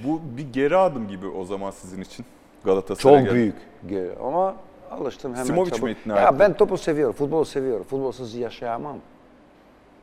[0.05, 2.27] Bu bir geri adım gibi o zaman sizin için
[2.65, 3.55] Galatasaray'a Çok gel- büyük.
[3.89, 4.55] Ge- Ama
[4.91, 5.83] alıştım hemen Simovic çabuk.
[5.85, 6.39] mi ikna Ya etti?
[6.39, 7.85] ben topu seviyorum, futbolu seviyorum.
[7.85, 8.97] Futbolsuz yaşayamam.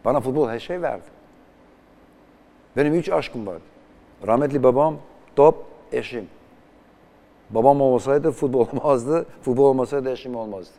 [0.06, 1.04] Bana futbol her şey verdi.
[2.78, 3.62] Benim üç aşkım vardı.
[4.28, 4.98] Rahmetli babam,
[5.36, 6.28] top, eşim.
[7.50, 10.72] Babam olmasaydı futbol olmazdı, futbol olmasaydı eşim olmazdı.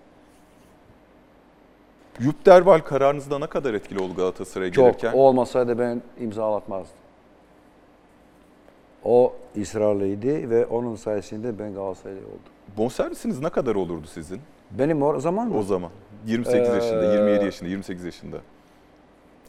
[2.20, 4.85] Yup Derval kararınızda ne kadar etkili oldu Galatasaray'a Çok.
[4.85, 5.12] gelirken?
[5.12, 6.96] O olmasaydı ben imzalatmazdım.
[9.05, 12.38] O ısrarlıydı ve onun sayesinde ben Galatasaraylı oldum.
[12.76, 15.59] Bonservisiniz ne kadar olurdu sizin Benim o zaman mı?
[15.59, 15.90] o zaman?
[16.26, 18.37] 28 yaşında, Ee, 27 yaşında, 28 yaşında.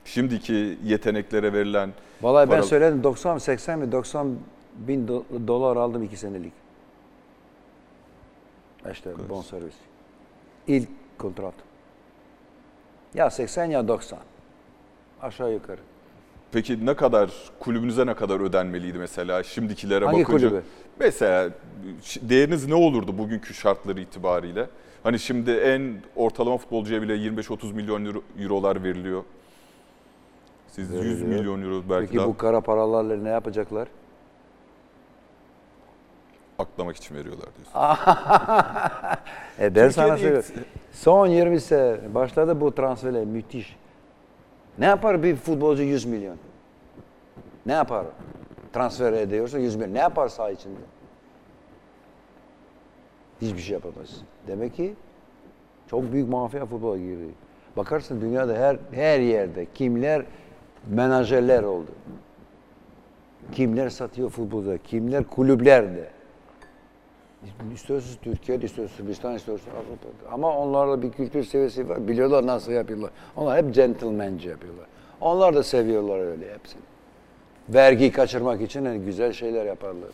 [0.05, 1.89] Şimdiki yeteneklere verilen
[2.21, 4.35] Vallahi ben Para- söyledim 90 80 mi 90
[4.75, 6.53] bin do- dolar aldım iki senelik.
[8.91, 9.73] İşte bonservis.
[10.67, 10.87] İlk
[11.17, 11.53] kontrat.
[13.13, 14.19] Ya 80 ya 90.
[15.21, 15.79] Aşağı yukarı.
[16.51, 20.49] Peki ne kadar kulübünüze ne kadar ödenmeliydi mesela şimdikilere Hangi bakınca?
[20.49, 20.63] kulübü?
[20.99, 21.49] Mesela
[22.21, 24.67] değeriniz ne olurdu bugünkü şartları itibariyle?
[25.03, 29.23] Hani şimdi en ortalama futbolcuya bile 25-30 milyon euro- eurolar veriliyor.
[30.75, 31.27] Siz 100 Veriliyor.
[31.39, 33.87] milyon euro belki Peki daha bu kara paralarla ne yapacaklar?
[36.59, 37.73] aklamak için veriyorlar diyorsun.
[39.59, 40.71] E ben sana Türkiye'de söylüyorum.
[40.91, 43.77] Son 20 sene başladı bu transferler müthiş.
[44.77, 46.37] Ne yapar bir futbolcu 100 milyon?
[47.65, 48.05] Ne yapar?
[48.73, 49.93] Transfer ediyorsa 100 milyon.
[49.93, 50.79] Ne yapar saha içinde?
[53.41, 54.21] Hiçbir şey yapamaz.
[54.47, 54.93] Demek ki
[55.87, 57.29] çok büyük mafya futbola girdi.
[57.77, 60.25] Bakarsın dünyada her her yerde kimler
[60.89, 61.91] menajerler oldu.
[63.51, 66.09] Kimler satıyor futbolda, kimler kulüplerde.
[67.73, 70.33] İstiyorsunuz Türkiye'de, istiyorsunuz Sırbistan, istiyorsunuz Avrupa'da.
[70.33, 72.07] Ama onlarda bir kültür seviyesi var.
[72.07, 73.11] Biliyorlar nasıl yapıyorlar.
[73.35, 74.85] Onlar hep gentlemanca yapıyorlar.
[75.21, 76.81] Onlar da seviyorlar öyle hepsini.
[77.69, 80.09] Vergi kaçırmak için en güzel şeyler yaparlar.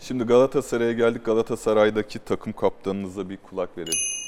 [0.00, 1.24] Şimdi Galatasaray'a geldik.
[1.24, 4.19] Galatasaray'daki takım kaptanınıza bir kulak verelim.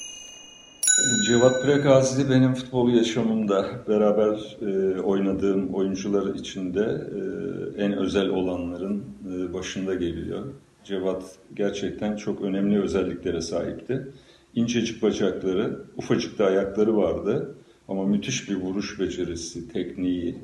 [1.27, 9.53] Cevat Prekazi benim futbol yaşamımda beraber e, oynadığım oyuncular içinde e, en özel olanların e,
[9.53, 10.45] başında geliyor.
[10.85, 14.09] Cevat gerçekten çok önemli özelliklere sahipti.
[14.55, 17.55] İncecik bacakları, ufacık da ayakları vardı
[17.89, 20.39] ama müthiş bir vuruş becerisi, tekniği,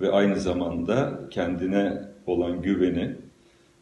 [0.00, 3.16] ve aynı zamanda kendine olan güveni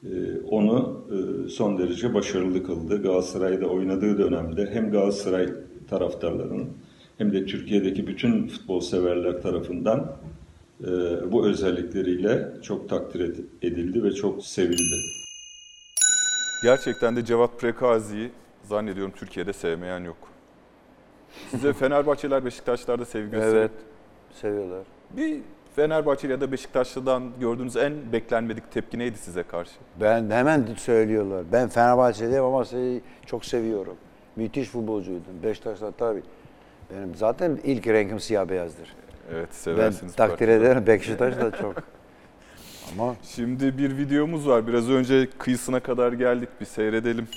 [0.04, 3.02] e, onu e, son derece başarılı kıldı.
[3.02, 5.48] Galatasaray'da oynadığı dönemde hem Galatasaray
[5.88, 6.68] taraftarlarının
[7.18, 10.16] hem de Türkiye'deki bütün futbol severler tarafından
[10.80, 10.86] e,
[11.32, 14.96] bu özellikleriyle çok takdir ed- edildi ve çok sevildi.
[16.62, 18.30] Gerçekten de Cevat Prekazi'yi
[18.62, 20.16] zannediyorum Türkiye'de sevmeyen yok.
[21.50, 23.56] Size Fenerbahçeler, Beşiktaşlar da sevgi gösteriyor.
[23.56, 23.70] Evet.
[24.40, 24.82] Seviyorlar.
[25.16, 25.40] Bir
[25.76, 29.72] Fenerbahçeli ya da Beşiktaşlı'dan gördüğünüz en beklenmedik tepki neydi size karşı?
[30.00, 31.44] Ben hemen söylüyorlar.
[31.52, 33.96] Ben Fenerbahçeliyim ama seni çok seviyorum.
[34.36, 35.42] Müthiş futbolcuydun.
[35.42, 36.22] Beşiktaş'ta tabii.
[36.90, 38.94] Benim zaten ilk renkim siyah beyazdır.
[39.34, 40.12] Evet Ben seversiniz.
[40.12, 40.62] bu takdir parçaları.
[40.64, 41.74] ederim Beşiktaş da çok.
[42.92, 44.66] Ama Şimdi bir videomuz var.
[44.66, 46.48] Biraz önce kıyısına kadar geldik.
[46.60, 47.28] Bir seyredelim.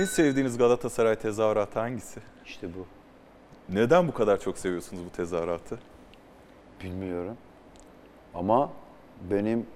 [0.00, 2.20] En sevdiğiniz Galatasaray tezahüratı hangisi?
[2.46, 2.86] işte bu.
[3.74, 5.78] Neden bu kadar çok seviyorsunuz bu tezahüratı?
[6.82, 7.36] Bilmiyorum.
[8.34, 8.72] Ama
[9.30, 9.66] benim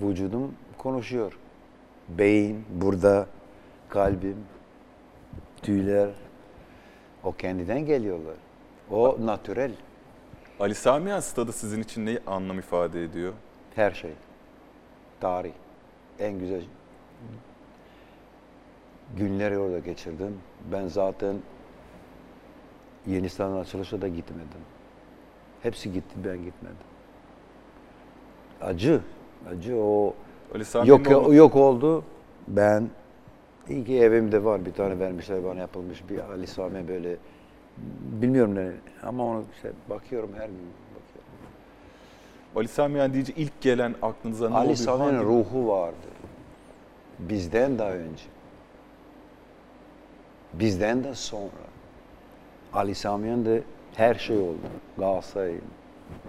[0.00, 1.38] vücudum konuşuyor.
[2.08, 3.26] Beyin burada,
[3.88, 4.36] kalbim,
[5.62, 6.10] tüyler
[7.24, 8.36] o kendinden geliyorlar.
[8.90, 9.72] O natürel
[10.60, 13.32] Ali Samiyen stadı sizin için ne anlam ifade ediyor?
[13.74, 14.12] her şey.
[15.20, 15.52] Tarih.
[16.18, 16.64] En güzel
[19.16, 20.38] günleri orada geçirdim.
[20.72, 21.36] Ben zaten
[23.06, 24.60] Yenistan'ın açılışa da gitmedim.
[25.62, 26.76] Hepsi gitti, ben gitmedim.
[28.60, 29.00] Acı.
[29.50, 30.14] Acı o
[30.54, 32.04] Ali yok olma- yok oldu.
[32.48, 32.88] Ben
[33.68, 37.16] iyi ki evimde var bir tane vermişler bana yapılmış bir Ali Sami böyle
[38.22, 38.70] bilmiyorum ne
[39.02, 41.32] ama onu işte bakıyorum her gün bakıyorum.
[42.56, 44.76] Ali Samiyen deyince ilk gelen aklınıza ne Ali oluyor?
[44.76, 45.96] Sami'nin Hangi- ruhu vardı.
[47.18, 48.24] Bizden daha önce.
[50.52, 51.66] Bizden de sonra.
[52.72, 53.62] Ali Sami'nin de
[53.94, 54.56] her şey oldu.
[54.98, 55.54] Galatasaray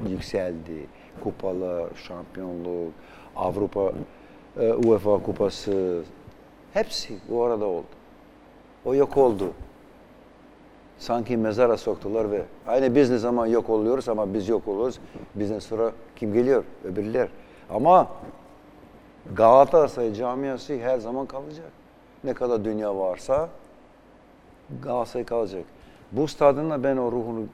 [0.09, 0.87] yükseldi.
[1.23, 2.93] Kupalar, şampiyonluk,
[3.35, 3.91] Avrupa,
[4.59, 6.03] e, UEFA kupası.
[6.73, 7.85] Hepsi bu arada oldu.
[8.85, 9.51] O yok oldu.
[10.97, 14.99] Sanki mezara soktular ve aynı biz ne zaman yok oluyoruz ama biz yok oluyoruz.
[15.35, 16.63] Bizden sonra kim geliyor?
[16.83, 17.27] Öbürler.
[17.69, 18.07] Ama
[19.35, 21.71] Galatasaray camiası her zaman kalacak.
[22.23, 23.49] Ne kadar dünya varsa
[24.83, 25.65] Galatasaray kalacak.
[26.11, 27.45] Bu stadında ben o ruhunu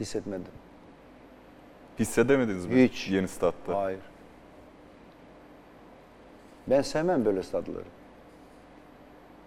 [0.00, 0.52] hissetmedim.
[1.98, 2.82] Hissedemediniz mi?
[2.84, 3.08] Hiç.
[3.08, 3.78] Yeni statta.
[3.82, 4.00] Hayır.
[6.66, 7.84] Ben sevmem böyle stadları.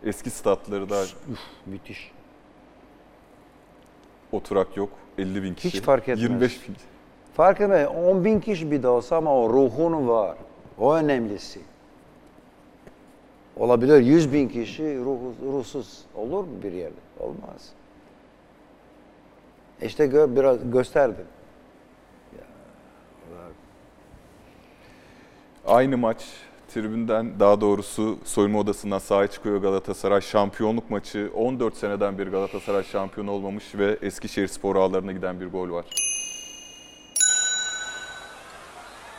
[0.03, 1.03] Eski statları da
[1.65, 2.11] Müthiş.
[4.31, 4.89] oturak yok.
[5.17, 5.77] 50 bin kişi.
[5.77, 6.21] Hiç fark etmez.
[6.21, 6.75] 25 bin.
[7.33, 7.87] Fark etmez.
[7.87, 10.37] 10 bin kişi bir de olsa ama o ruhun var.
[10.77, 11.61] O önemlisi.
[13.59, 15.99] Olabilir 100 bin kişi ruh, ruhsuz.
[16.15, 16.99] Olur mu bir yerde?
[17.19, 17.69] Olmaz.
[19.81, 21.25] İşte gö, biraz gösterdim.
[25.65, 26.23] Aynı maç
[26.73, 30.21] tribünden daha doğrusu soyunma odasından sahaya çıkıyor Galatasaray.
[30.21, 35.69] Şampiyonluk maçı 14 seneden beri Galatasaray şampiyon olmamış ve Eskişehir spor ağlarına giden bir gol
[35.69, 35.85] var.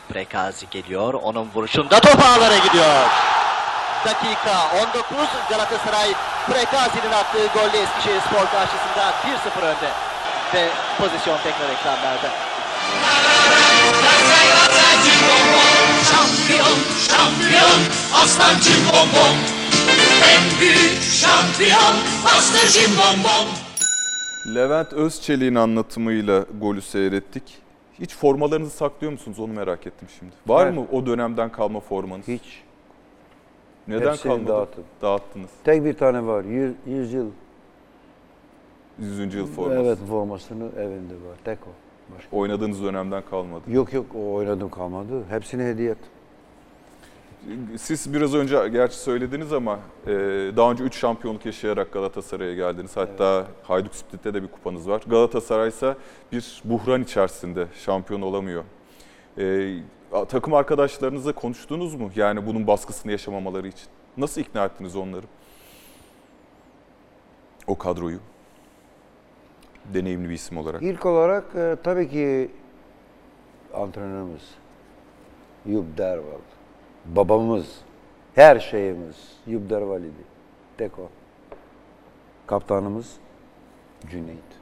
[0.08, 1.14] Prekazi geliyor.
[1.14, 3.06] Onun vuruşunda top ağlara gidiyor.
[4.04, 6.12] Dakika 19 Galatasaray
[6.46, 9.14] Prekazi'nin attığı golle Eskişehir Spor karşısında
[9.60, 9.90] 1-0 önde.
[10.54, 12.28] Ve pozisyon tekrar ekranlarda.
[16.10, 17.80] Şampiyon, şampiyon,
[18.22, 19.08] aslan cimbom
[20.32, 23.46] En büyük şampiyon, Master cimbom
[24.54, 27.42] Levent Özçelik'in anlatımıyla golü seyrettik.
[28.00, 30.32] Hiç formalarınızı saklıyor musunuz onu merak ettim şimdi.
[30.46, 30.78] Var Hayır.
[30.78, 32.28] mı o dönemden kalma formanız?
[32.28, 32.62] Hiç.
[33.88, 34.48] Neden Hepsini kalmadı?
[34.48, 34.84] dağıttım.
[35.02, 35.50] Dağıttınız.
[35.64, 36.44] Tek bir tane var.
[36.44, 37.26] 100, 100 yıl.
[38.98, 39.34] 100.
[39.34, 39.80] yıl forması.
[39.82, 41.36] Evet formasını evinde var.
[41.44, 41.70] Tek o.
[42.16, 42.36] Başka.
[42.36, 43.62] Oynadığınız dönemden kalmadı.
[43.68, 45.24] Yok yok o oynadım kalmadı.
[45.28, 46.10] Hepsini hediye ettim.
[47.78, 50.10] Siz biraz önce gerçi söylediniz ama e,
[50.56, 52.96] daha önce 3 şampiyonluk yaşayarak Galatasaray'a geldiniz.
[52.96, 55.02] Hatta Hayduk Split'te de bir kupanız var.
[55.06, 55.96] Galatasaray ise
[56.32, 58.64] bir buhran içerisinde şampiyon olamıyor.
[59.38, 59.74] E,
[60.10, 62.10] takım arkadaşlarınızla konuştunuz mu?
[62.16, 63.88] Yani bunun baskısını yaşamamaları için.
[64.16, 65.26] Nasıl ikna ettiniz onları?
[67.66, 68.18] O kadroyu.
[69.94, 70.82] Deneyimli bir isim olarak.
[70.82, 72.50] İlk olarak e, tabii ki
[73.74, 74.54] antrenörümüz
[75.66, 76.40] Yub Derval.
[77.06, 77.80] Babamız,
[78.34, 80.24] her şeyimiz Yub Derval idi.
[80.78, 81.08] Tek o.
[82.46, 83.16] Kaptanımız
[84.10, 84.60] Cüneyt.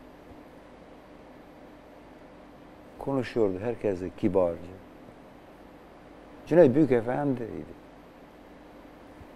[3.08, 4.87] konuşuyordu herkese kibarca.
[6.48, 7.78] Cüneyt Büyük Efendi'ydi.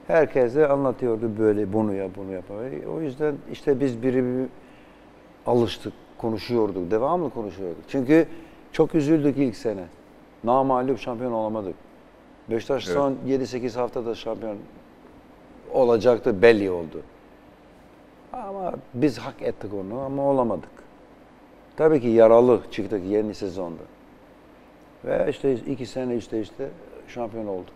[0.06, 2.44] Herkese anlatıyordu böyle bunu yap bunu yap.
[2.94, 4.48] O yüzden işte biz biri bir
[5.46, 7.82] alıştık, konuşuyorduk, devamlı konuşuyorduk.
[7.88, 8.26] Çünkü
[8.72, 9.84] çok üzüldük ilk sene.
[10.44, 11.74] Namalup şampiyon olamadık.
[12.50, 12.96] Beşiktaş Evet.
[12.96, 14.56] son 7-8 haftada şampiyon
[15.72, 17.00] olacaktı belli oldu.
[18.32, 20.70] Ama biz hak ettik onu ama olamadık.
[21.76, 23.82] Tabii ki yaralı çıktık yeni sezonda.
[25.04, 26.68] Ve işte iki sene üstte işte
[27.12, 27.74] şampiyon olduk.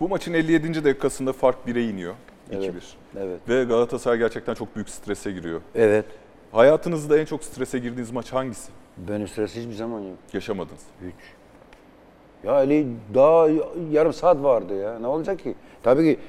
[0.00, 0.84] Bu maçın 57.
[0.84, 2.14] dakikasında fark 1'e iniyor.
[2.50, 2.62] 2-1.
[2.62, 2.82] Evet.
[3.16, 3.40] Evet.
[3.48, 5.60] Ve Galatasaray gerçekten çok büyük strese giriyor.
[5.74, 6.04] Evet.
[6.52, 8.72] Hayatınızda en çok strese girdiğiniz maç hangisi?
[8.96, 10.18] Ben stres hiçbir zaman yok.
[10.32, 10.82] Yaşamadınız.
[11.00, 11.14] Hiç.
[12.44, 13.48] Ya Ali daha
[13.92, 14.98] yarım saat vardı ya.
[14.98, 15.54] Ne olacak ki?
[15.82, 16.20] Tabii ki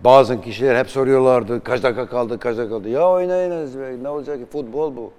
[0.00, 1.64] bazı kişiler hep soruyorlardı.
[1.64, 2.88] Kaç dakika kaldı, kaç dakika kaldı.
[2.88, 3.96] Ya oynayınız be.
[4.02, 4.46] Ne olacak ki?
[4.46, 5.12] Futbol bu.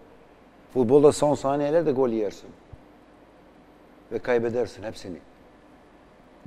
[0.73, 2.49] Futbolda son saniyelerde gol yersin.
[4.11, 5.17] Ve kaybedersin hepsini.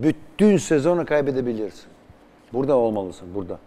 [0.02, 1.86] Bütün sezonu kaybedebilirsin.
[2.52, 3.58] Burada olmalısın, burada.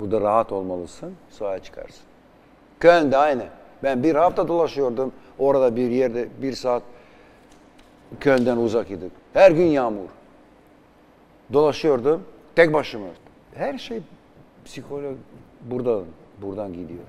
[0.00, 2.02] Burada rahat olmalısın, sahaya çıkarsın.
[2.80, 3.44] Köln'de aynı.
[3.82, 5.12] Ben bir hafta dolaşıyordum.
[5.38, 6.82] Orada bir yerde bir saat
[8.20, 9.12] Köln'den uzak idik.
[9.32, 10.08] Her gün yağmur.
[11.52, 12.22] Dolaşıyordum.
[12.56, 13.06] Tek başıma.
[13.54, 14.00] Her şey
[14.64, 15.16] psikolog
[15.60, 16.04] buradan,
[16.42, 17.04] buradan gidiyor.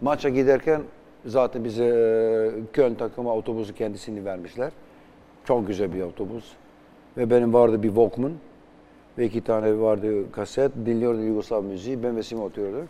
[0.00, 0.82] Maça giderken
[1.26, 4.72] zaten bize e, Köln takımı otobüsü kendisini vermişler.
[5.44, 6.44] Çok güzel bir otobüs.
[7.18, 8.32] Ve benim vardı bir Walkman.
[9.18, 10.72] Ve iki tane vardı kaset.
[10.86, 12.02] Dinliyordu Yugoslav müziği.
[12.02, 12.88] Ben ve Sima oturuyorduk.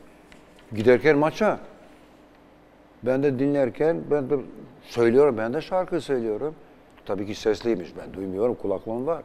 [0.74, 1.60] Giderken maça.
[3.02, 4.34] Ben de dinlerken ben de
[4.82, 6.54] söylüyorum, ben de şarkı söylüyorum.
[7.06, 9.22] Tabii ki sesliymiş, ben duymuyorum, kulaklığım var.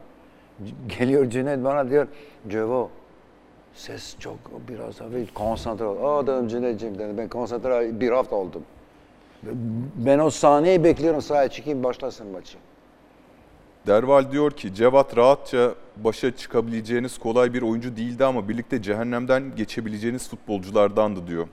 [0.98, 2.06] Geliyor Cüneyt bana diyor,
[2.48, 2.90] Cevo,
[3.74, 4.36] ses çok
[4.68, 6.18] biraz hafif konsantre ol.
[6.18, 8.62] Aa dedim Cüneyt'ciğim dedim, ben konsantre bir hafta oldum.
[9.96, 12.58] Ben o sahneyi bekliyorum, sahaya çıkayım, başlasın maçı.
[13.86, 20.28] Derval diyor ki Cevat rahatça başa çıkabileceğiniz kolay bir oyuncu değildi ama birlikte cehennemden geçebileceğiniz
[20.28, 21.48] futbolculardandı diyor.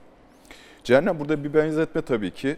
[0.84, 2.56] Cehennem burada bir benzetme tabii ki.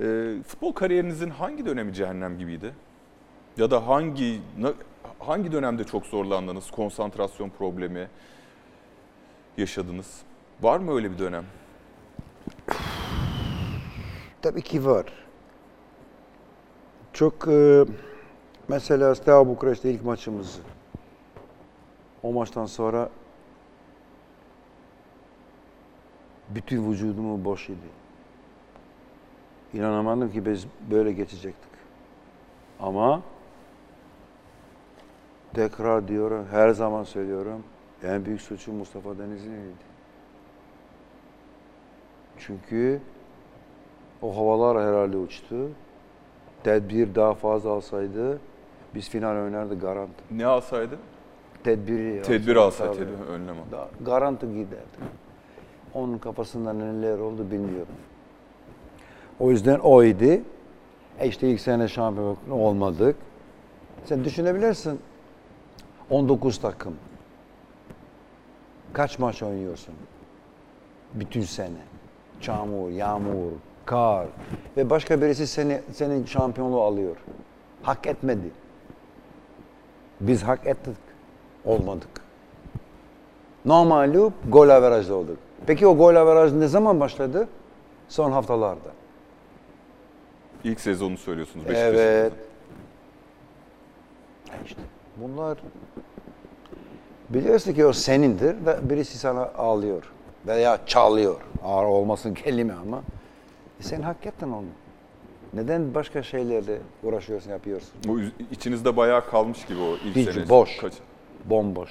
[0.00, 2.74] Ee, futbol kariyerinizin hangi dönemi cehennem gibiydi?
[3.56, 4.40] Ya da hangi
[5.18, 6.70] hangi dönemde çok zorlandınız?
[6.70, 8.08] Konsantrasyon problemi
[9.56, 10.22] yaşadınız?
[10.62, 11.44] Var mı öyle bir dönem?
[14.42, 15.04] Tabii ki var.
[17.12, 17.84] Çok e,
[18.68, 20.60] mesela Steaua Bukarest'te ilk maçımız.
[22.22, 23.08] O maçtan sonra
[26.48, 27.88] bütün vücudumu boş idi.
[29.74, 31.70] İnanamadım ki biz böyle geçecektik.
[32.80, 33.22] Ama
[35.54, 37.64] tekrar diyorum, her zaman söylüyorum,
[38.02, 39.94] en büyük suçu Mustafa Denizli'ydi.
[42.38, 43.00] Çünkü
[44.22, 45.70] o havalar herhalde uçtu.
[46.64, 48.40] Tedbir daha fazla alsaydı
[48.94, 50.12] biz final oynardık garanti.
[50.30, 50.98] Ne alsaydı?
[51.64, 53.72] Tedbiri Tedbir alsaydı, önlem al.
[53.72, 54.98] Da- Garanti giderdi.
[55.94, 57.94] Onun kafasında neler oldu bilmiyorum.
[59.40, 60.24] O yüzden oydu.
[61.18, 63.16] E işte ilk sene şampiyon olmadık.
[64.04, 65.00] Sen düşünebilirsin.
[66.10, 66.94] 19 takım.
[68.92, 69.94] Kaç maç oynuyorsun?
[71.14, 71.82] Bütün sene.
[72.40, 73.50] Çamur, yağmur,
[73.84, 74.26] kar.
[74.76, 77.16] Ve başka birisi seni, senin şampiyonluğu alıyor.
[77.82, 78.50] Hak etmedi.
[80.20, 80.96] Biz hak ettik.
[81.64, 82.08] Olmadık.
[83.64, 85.38] Normalup gol averajda olduk.
[85.66, 87.48] Peki o gol averajı ne zaman başladı?
[88.08, 88.90] Son haftalarda.
[90.64, 91.94] İlk sezonu söylüyorsunuz Beşiktaş'ın.
[91.98, 92.32] Evet.
[94.64, 94.80] İşte
[95.16, 95.58] bunlar
[97.28, 100.12] biliyorsun ki o senindir ve birisi sana ağlıyor
[100.46, 101.40] veya çalıyor.
[101.64, 103.02] Ağır olmasın kelime ama
[103.80, 104.66] e sen hak ettin onu.
[105.54, 107.90] Neden başka şeylerle uğraşıyorsun, yapıyorsun?
[108.08, 110.48] Bu içinizde bayağı kalmış gibi o ilk Hiç, sene.
[110.48, 110.76] boş.
[110.76, 110.94] Kaç-
[111.44, 111.90] Bomboş.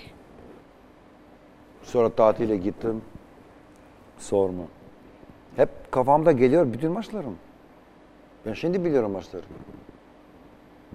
[1.83, 3.01] Sonra tatile gittim.
[4.17, 4.63] Sorma.
[5.55, 7.35] Hep kafamda geliyor bütün maçlarım.
[8.45, 9.43] Ben şimdi biliyorum maçları.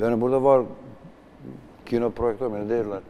[0.01, 0.63] Benim burada var
[1.87, 3.01] kino projektör ne derler.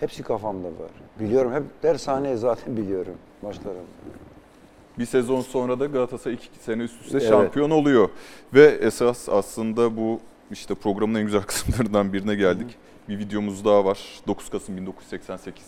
[0.00, 0.90] Hepsi kafamda var.
[1.20, 3.84] Biliyorum hep her saniye zaten biliyorum maçlarım.
[5.00, 7.28] Bir sezon sonra da Galatasaray iki sene üst üste Evet.
[7.28, 8.08] şampiyon oluyor.
[8.54, 10.20] Ve esas aslında bu
[10.50, 12.76] işte programın en güzel kısımlarından birine geldik.
[13.08, 13.98] Bir videomuz daha var.
[14.26, 15.64] 9 Kasım 1988.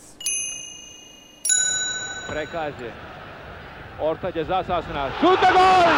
[2.31, 2.91] Prekazi.
[4.01, 5.11] Orta ceza sahasına.
[5.21, 5.89] Şut ve gol!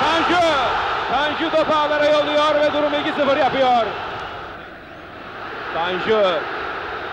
[0.00, 0.46] Tanju!
[1.10, 3.86] Tanju topu ağlara yolluyor ve durumu 2-0 yapıyor.
[5.74, 6.38] Tanju.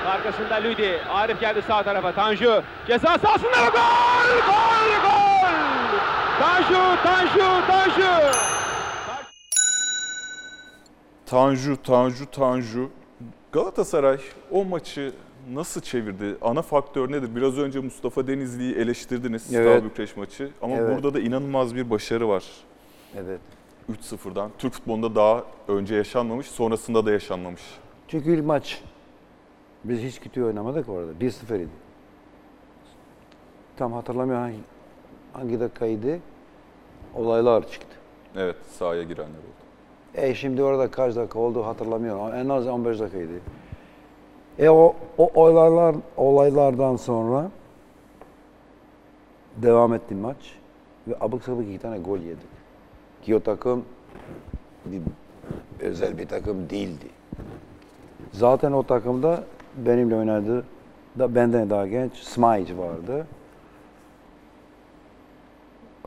[0.07, 0.99] Arkasında Lüdi.
[1.09, 2.11] Arif geldi sağ tarafa.
[2.11, 2.61] Tanju.
[2.88, 4.38] Ceza sahasında gol!
[4.47, 5.01] Gol!
[5.03, 5.18] Gol!
[6.39, 7.01] Tanju!
[7.03, 7.67] Tanju!
[7.67, 8.31] Tanju!
[11.25, 12.89] Tanju, Tanju, Tanju.
[13.51, 14.17] Galatasaray
[14.51, 15.13] o maçı
[15.51, 16.37] nasıl çevirdi?
[16.41, 17.35] Ana faktör nedir?
[17.35, 19.83] Biraz önce Mustafa Denizli'yi eleştirdiniz Evet.
[19.83, 20.49] Bükreş maçı.
[20.61, 20.95] Ama Evet.
[20.95, 22.43] burada da inanılmaz bir başarı var.
[23.17, 23.39] Evet.
[23.89, 24.51] 3-0'dan.
[24.57, 27.61] Türk futbolunda daha önce yaşanmamış, sonrasında da yaşanmamış.
[28.07, 28.81] Çünkü ilk maç
[29.83, 31.11] biz hiç kötü oynamadık orada.
[31.11, 31.69] 1-0 idi.
[33.77, 34.53] Tam hatırlamıyorum
[35.34, 36.19] hangi, dakikaydı.
[37.15, 37.97] Olaylar çıktı.
[38.36, 39.59] Evet, sahaya girenler oldu.
[40.15, 42.34] E şimdi orada kaç dakika oldu hatırlamıyorum.
[42.34, 43.34] En az 15 dakikaydı.
[44.59, 47.51] E o, o olaylar olaylardan sonra
[49.57, 50.38] devam etti maç
[51.07, 52.49] ve abuk sabuk iki tane gol yedik.
[53.21, 53.86] Ki o takım
[54.86, 55.01] bir,
[55.80, 57.05] özel bir takım değildi.
[58.32, 59.43] Zaten o takımda
[59.77, 60.65] benimle oynadı
[61.19, 63.27] da benden daha genç Smajic vardı.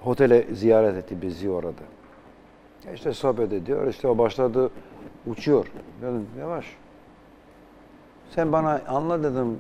[0.07, 1.83] Otele ziyaret etti bizi orada.
[2.95, 3.87] İşte sohbet ediyor.
[3.87, 4.71] İşte o başladı
[5.27, 5.67] uçuyor.
[6.03, 6.67] Dedim yavaş.
[8.31, 9.59] Sen bana anla dedim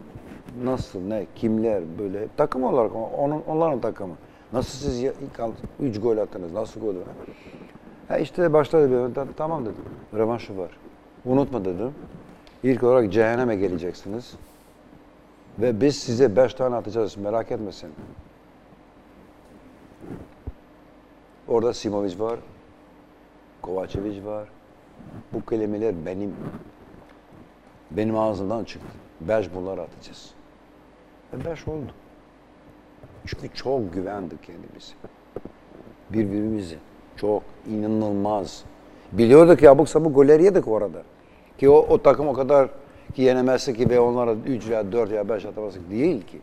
[0.64, 2.28] nasıl, ne, kimler böyle.
[2.36, 4.14] Takım olarak onun, onların takımı.
[4.53, 6.95] Nasıl siz ilk al- üç gol attınız, nasıl gol?
[8.09, 9.14] Ha işte başladı.
[9.14, 9.84] "Ta- Tamam dedim.
[10.14, 10.70] Revanşı var.
[11.24, 11.90] Unutma dedim.
[12.62, 14.34] İlk olarak cehenneme geleceksiniz.
[15.59, 17.16] Ve biz size beş tane atacağız.
[17.16, 17.90] Merak etmesin.
[21.53, 22.38] Orada Simovic var.
[23.62, 24.48] Kovacevic var.
[25.32, 26.36] Bu kelimeler benim
[27.90, 28.88] benim ağzımdan çıktı.
[29.20, 30.30] Beş bunlar atacağız.
[31.32, 31.92] Ve beş oldu.
[33.26, 34.94] Çünkü çok güvendik kendimize.
[36.11, 36.76] Birbirimize.
[37.16, 38.64] Çok inanılmaz.
[39.12, 41.03] Biliyorduk ki abuk sabuk goller yedik orada.
[41.59, 42.68] Ki o, o takım o kadar
[43.14, 46.38] ki yenemezsin ki ve onlara 3 ya 4 ya 5 atamazsın değil ki.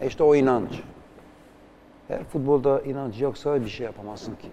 [0.00, 0.82] E işte o inanç.
[2.10, 4.48] Eğer futbolda inanç yoksa bir şey yapamazsın ki.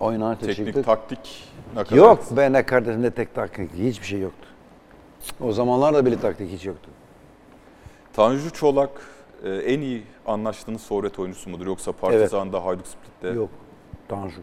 [0.00, 1.96] O inançla Teknik, taktik ne kadar?
[1.96, 4.48] Yok be ne kardeşim ne tek taktik hiçbir şey yoktu.
[5.40, 6.90] O zamanlarda bile taktik hiç yoktu.
[8.12, 8.90] Tanju Çolak
[9.44, 11.66] e, en iyi anlaştığınız forvet oyuncusu mudur?
[11.66, 13.28] Yoksa Partizan'da, Hajduk Split'te?
[13.28, 13.48] Yok.
[14.08, 14.40] Tanju.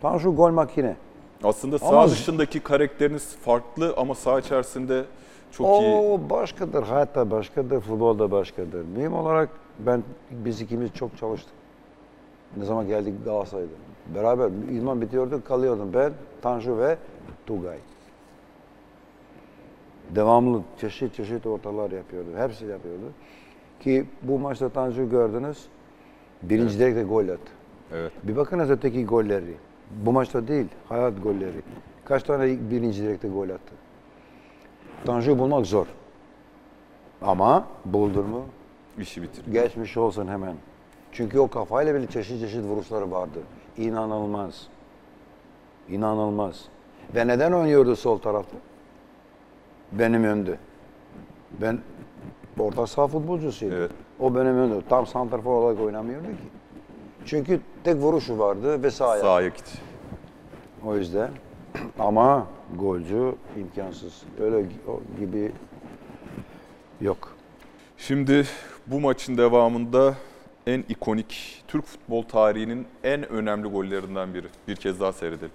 [0.00, 0.96] Tanju gol makine.
[1.44, 5.04] Aslında sağ Ama- dışındaki karakteriniz farklı ama sağ içerisinde
[5.52, 5.94] çok iyi.
[5.94, 8.84] O başkadır, hayatta başkadır, futbolda başkadır.
[8.84, 9.48] Mühim olarak
[9.78, 11.52] ben, biz ikimiz çok çalıştık.
[12.56, 13.70] Ne zaman geldik Galatasaray'da.
[14.14, 16.12] Beraber idman bitiyordu, kalıyordum ben,
[16.42, 16.98] Tanju ve
[17.46, 17.78] Tugay.
[20.10, 22.28] Devamlı çeşit çeşit ortalar yapıyordu.
[22.36, 23.12] Hepsi yapıyordu.
[23.80, 25.66] Ki bu maçta Tanju gördünüz.
[26.42, 27.52] Birinci direkte gol attı.
[27.92, 28.12] Evet.
[28.22, 29.54] Bir bakınız öteki golleri.
[30.04, 31.62] Bu maçta değil, hayat golleri.
[32.04, 33.74] Kaç tane birinci direkte gol attı.
[35.04, 35.86] Tanju bulmak zor.
[37.22, 38.44] Ama buldur mu
[39.00, 39.52] işi bitir.
[39.52, 40.54] geçmiş olsun hemen.
[41.12, 43.38] Çünkü o kafayla bile çeşit çeşit vuruşları vardı.
[43.76, 44.66] İnanılmaz.
[45.88, 46.64] İnanılmaz.
[47.14, 48.56] Ve neden oynuyordu sol tarafta?
[49.92, 50.58] Benim önde.
[51.60, 51.78] Ben
[52.58, 53.74] orta saha futbolcusuyum.
[53.74, 53.90] Evet.
[54.20, 54.82] O benim önde.
[54.88, 56.48] Tam santrafor olarak oynamıyordu ki.
[57.26, 59.22] Çünkü tek vuruşu vardı ve sahaya.
[59.22, 59.78] Sağ ayak içi.
[60.86, 61.30] O yüzden.
[61.98, 62.46] Ama
[62.78, 64.22] golcü imkansız.
[64.40, 64.66] Öyle
[65.20, 65.52] gibi
[67.00, 67.36] yok.
[67.96, 68.46] Şimdi
[68.90, 70.14] bu maçın devamında
[70.66, 74.46] en ikonik Türk futbol tarihinin en önemli gollerinden biri.
[74.68, 75.52] Bir kez daha seyredelim.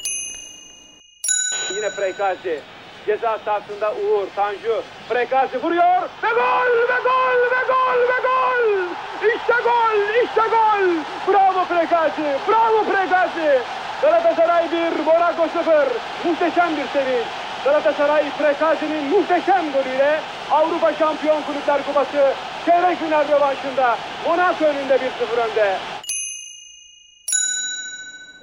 [1.76, 2.60] Yine Freykazi.
[3.06, 4.84] Ceza sahasında Uğur, Tanju.
[5.10, 8.88] Freykazi vuruyor ve gol ve gol ve gol ve gol.
[9.36, 10.88] İşte gol, işte gol.
[11.34, 13.60] Bravo Freykazi, bravo Freykazi.
[14.02, 15.88] Galatasaray 1, Monaco 0.
[16.26, 17.28] Muhteşem bir sevinç.
[17.64, 20.20] Galatasaray Freykazi'nin muhteşem golüyle
[20.52, 22.34] Avrupa Şampiyon Kulüpler Kupası
[22.66, 23.98] çeyrek final rövanşında
[24.28, 25.78] Monaco önünde 1-0 önde.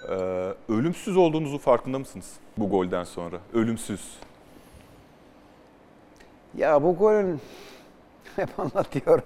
[0.09, 0.15] Ee,
[0.73, 3.37] ölümsüz olduğunuzu farkında mısınız bu golden sonra?
[3.55, 4.01] Ölümsüz.
[6.57, 7.41] Ya bu golün
[8.37, 9.25] hep anlatıyorum.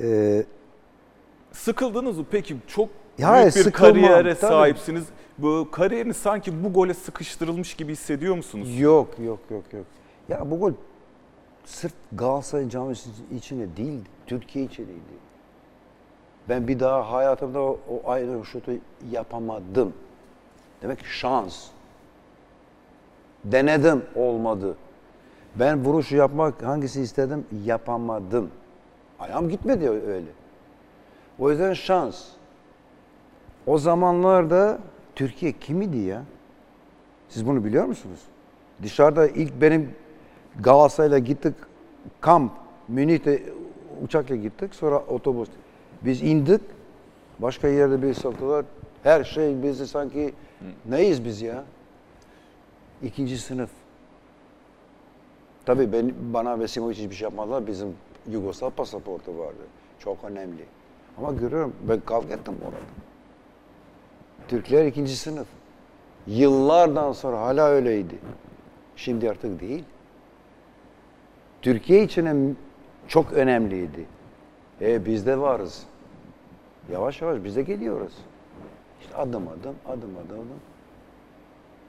[0.00, 0.44] Ee,
[1.52, 2.56] Sıkıldınız mı peki?
[2.66, 2.88] Çok
[3.18, 4.50] Ya, büyük bir sıkılmam, kariyere tabii.
[4.52, 5.04] sahipsiniz.
[5.38, 8.78] Bu kariyeriniz sanki bu gole sıkıştırılmış gibi hissediyor musunuz?
[8.80, 9.84] yok yok yok yok.
[10.28, 10.72] Ya bu gol
[11.68, 15.18] sırf Galatasaray camiası içinde değil, Türkiye içindeydi.
[16.48, 18.72] Ben bir daha hayatımda o, o aynı şutu
[19.10, 19.92] yapamadım.
[20.82, 21.66] Demek ki şans.
[23.44, 24.76] Denedim, olmadı.
[25.56, 28.50] Ben vuruşu yapmak hangisi istedim, yapamadım.
[29.18, 30.30] Ayağım gitmedi öyle.
[31.38, 32.24] O yüzden şans.
[33.66, 34.78] O zamanlarda
[35.14, 36.22] Türkiye kimidi ya?
[37.28, 38.20] Siz bunu biliyor musunuz?
[38.82, 39.94] Dışarıda ilk benim
[40.58, 41.54] Galatasaray'la gittik
[42.20, 42.52] kamp,
[42.88, 43.42] Münih'te
[44.04, 45.48] uçakla gittik sonra otobüs.
[46.02, 46.60] Biz indik,
[47.38, 48.64] başka yerde bir sattılar.
[49.02, 50.34] Her şey bizi sanki
[50.88, 51.64] neyiz biz ya?
[53.02, 53.70] İkinci sınıf.
[55.66, 57.66] Tabii ben, bana ve Simovic hiçbir şey yapmadılar.
[57.66, 57.96] Bizim
[58.30, 59.62] Yugoslav pasaportu vardı.
[59.98, 60.64] Çok önemli.
[61.18, 62.76] Ama görüyorum ben kavga ettim orada.
[64.48, 65.46] Türkler ikinci sınıf.
[66.26, 68.18] Yıllardan sonra hala öyleydi.
[68.96, 69.84] Şimdi artık değil.
[71.62, 72.56] Türkiye için
[73.08, 74.06] çok önemliydi.
[74.80, 75.86] E biz de varız.
[76.92, 78.12] Yavaş yavaş biz de geliyoruz.
[79.00, 80.60] İşte adım adım, adım adım, adım.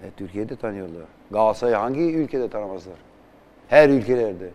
[0.04, 1.06] E, Türkiye'de tanıyorlar.
[1.32, 2.96] Galatasaray'ı hangi ülkede tanımazlar?
[3.68, 4.50] Her ülkelerde.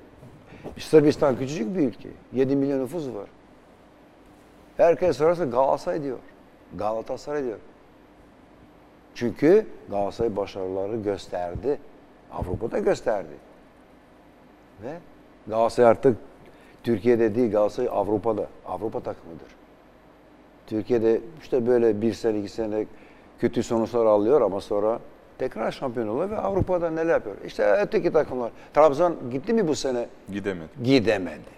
[0.79, 2.09] Sırbistan küçücük bir ülke.
[2.33, 3.29] 7 milyon nüfus var.
[4.77, 6.19] Herkes sorarsa Galatasaray diyor.
[6.75, 7.59] Galatasaray diyor.
[9.15, 11.79] Çünkü Galatasaray başarıları gösterdi.
[12.33, 13.35] Avrupa'da gösterdi.
[14.83, 14.99] Ve
[15.47, 16.17] Galatasaray artık
[16.85, 18.47] Türkiye'de değil Galatasaray Avrupa'da.
[18.67, 19.47] Avrupa takımıdır.
[20.67, 22.87] Türkiye'de işte böyle bir sene iki sene
[23.41, 25.01] kötü sonuçlar alıyor ama sonra
[25.39, 27.37] tekrar şampiyon oluyor ve Avrupa'da neler yapıyor?
[27.47, 28.53] İşte öteki takımlar.
[28.75, 30.07] Trabzon gitti mi bu sene?
[30.33, 30.69] Gidemedi.
[30.85, 31.55] Gidemedi.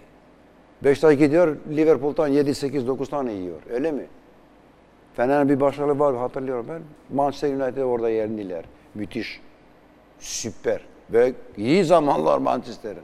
[0.83, 3.57] Beşiktaş gidiyor Liverpool'tan 7, 8, 9 tane yiyor.
[3.69, 4.05] Öyle mi?
[5.15, 6.81] Fener'in bir başarılı var hatırlıyorum ben.
[7.15, 8.65] Manchester United orada yendiler.
[8.95, 9.41] Müthiş.
[10.19, 10.81] Süper.
[11.13, 13.03] Ve iyi zamanlar Manchester'in.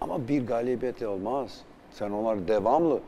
[0.00, 1.60] Ama bir galibiyetle olmaz.
[1.90, 3.00] Sen onlar devamlı.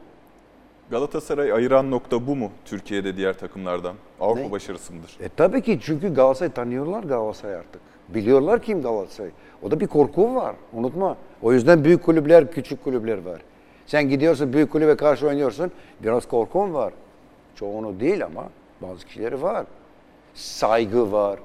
[0.91, 3.95] Galatasaray ayıran nokta bu mu Türkiye'de diğer takımlardan?
[4.21, 4.51] Avrupa Ne?
[4.51, 5.17] başarısı mıdır?
[5.21, 7.81] E tabii ki çünkü Galatasaray tanıyorlar Galatasaray artık.
[8.09, 9.31] Biliyorlar kim Galatasaray.
[9.63, 10.57] O da bir korku var.
[10.73, 11.17] Unutma.
[11.43, 13.41] O yüzden büyük kulüpler, küçük kulüpler var.
[13.87, 15.71] Sen gidiyorsun büyük kulübe karşı oynuyorsun.
[16.03, 16.93] Biraz korkun var.
[17.55, 18.45] Çoğunu değil ama
[18.83, 19.67] bazı kişileri var.
[20.35, 21.39] Saygı var.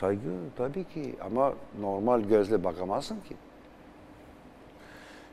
[0.00, 3.34] Saygı tabii ki ama normal gözle bakamazsın ki.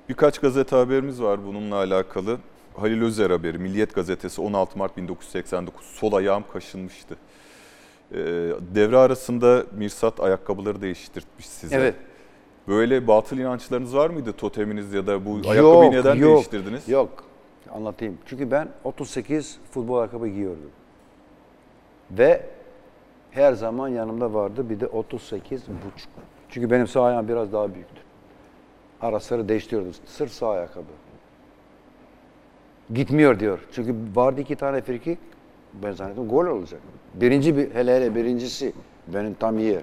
[0.09, 2.37] Birkaç gazete haberimiz var bununla alakalı.
[2.73, 5.85] Halil Özer haberi, Milliyet Gazetesi 16 Mart 1989.
[5.85, 7.15] Sol ayağım kaşınmıştı.
[8.11, 8.17] Ee,
[8.75, 11.75] devre arasında Mirsat ayakkabıları değiştirtmiş size.
[11.75, 11.95] Evet.
[12.67, 14.33] Böyle batıl inançlarınız var mıydı?
[14.33, 16.89] Toteminiz ya da bu ayakkabıyı neden yok, değiştirdiniz?
[16.89, 17.23] Yok.
[17.73, 18.17] Anlatayım.
[18.25, 20.71] Çünkü ben 38 futbol ayakkabı giyiyordum.
[22.11, 22.45] Ve
[23.33, 26.09] her zaman yanımda vardı bir de 38 buçuk.
[26.49, 28.01] Çünkü benim sağ ayağım biraz daha büyüktü.
[29.01, 29.93] Ara sıra değiştiriyordum.
[30.05, 30.85] Sırf sağ ayakkabı.
[32.93, 33.59] Gitmiyor diyor.
[33.71, 35.19] Çünkü vardı iki tane frikik.
[35.73, 36.81] Ben zannettim gol olacak.
[37.13, 38.73] Birinci bir, hele hele birincisi
[39.07, 39.81] benim tam yer.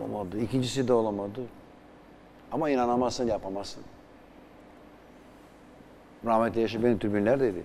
[0.00, 0.38] Olamadı.
[0.38, 1.40] İkincisi de olamadı.
[2.52, 3.82] Ama inanamazsın, yapamazsın.
[6.26, 7.64] Rahmetli Yaşar benim tribünlerdeydi.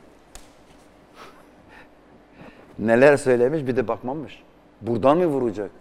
[2.80, 4.44] Neler söylemiş bir de bakmamış.
[4.82, 5.72] Buradan mı vuracak?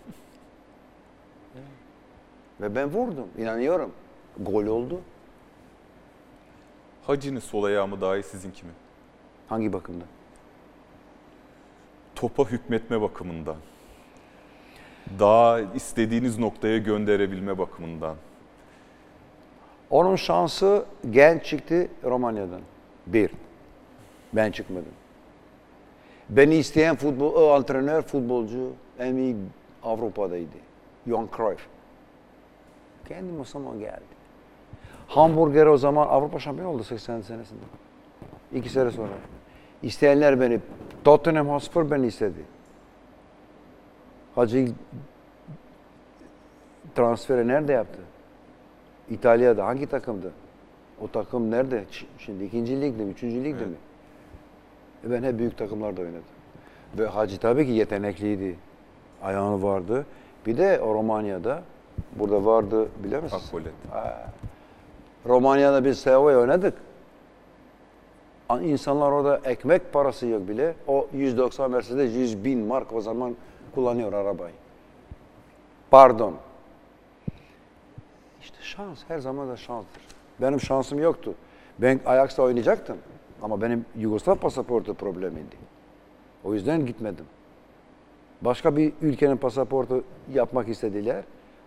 [2.61, 3.29] Ve ben vurdum.
[3.39, 3.93] inanıyorum.
[4.41, 5.01] Gol oldu.
[7.07, 8.73] Hacı'nın sol ayağı mı daha iyi sizinki mi?
[9.49, 10.05] Hangi bakımda?
[12.15, 13.57] Topa hükmetme bakımından.
[15.19, 18.17] Daha istediğiniz noktaya gönderebilme bakımından.
[19.91, 22.61] Onun şansı genç çıktı Romanya'dan.
[23.07, 23.31] Bir.
[24.33, 24.93] Ben çıkmadım.
[26.37, 29.37] Beni isteyen futbol, antrenör, futbolcu en iyi
[29.83, 30.49] Avrupa'daydı.
[31.07, 31.67] Johan Cruyff.
[33.09, 34.15] Kendim o zaman geldi.
[35.09, 37.61] Hamburger o zaman Avrupa şampiyonu oldu 80 senesinde.
[38.53, 39.13] İki sene sonra.
[39.83, 40.61] İsteyenler beni,
[41.05, 42.45] Tottenham Hotspur beni istedi.
[44.35, 44.69] Hacı
[46.95, 47.99] transferi nerede yaptı?
[49.11, 50.33] İtalya'da hangi takımdı?
[51.01, 51.85] O takım nerede?
[52.19, 53.67] Şimdi ikinci ligde mi, üçüncü ligde Evet.
[53.69, 53.77] mi?
[55.07, 56.23] E ben hep büyük takımlarda oynadım.
[56.99, 58.57] Ve Hacı tabii ki yetenekliydi.
[59.23, 60.07] Ayağını vardı.
[60.47, 61.63] Bir de o Romanya'da,
[62.17, 63.37] burada vardı biliyor musun?
[63.37, 63.73] Akpolet.
[65.27, 66.75] Romanya'da biz Sevo'ya oynadık.
[68.63, 70.75] İnsanlar orada ekmek parası yok bile.
[70.87, 73.37] O 190 Mercedes 100 bin mark o zaman
[73.75, 74.55] kullanıyor arabayı.
[75.91, 76.35] Pardon.
[78.41, 80.03] İşte şans her zaman da şanstır.
[80.41, 81.35] Benim şansım yoktu.
[81.79, 82.99] Ben Ajax'ta oynayacaktım.
[83.45, 85.57] Ama benim Yugoslav pasaportu problemiydi.
[86.45, 87.25] O yüzden gitmedim.
[88.43, 91.25] Başka bir ülkenin pasaportu yapmak istediler.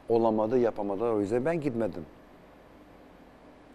[0.09, 1.11] Olamadı, yapamadılar.
[1.11, 2.05] O yüzden ben gitmedim.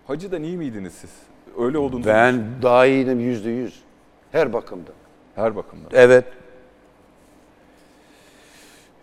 [0.07, 1.11] Hacı'dan iyi miydiniz siz?
[1.59, 3.83] Öyle olduğunu Ben daha iyiydim yüzde yüz.
[4.33, 4.91] Her bakımda.
[5.35, 5.91] her bakımdan.
[5.93, 6.25] Evet.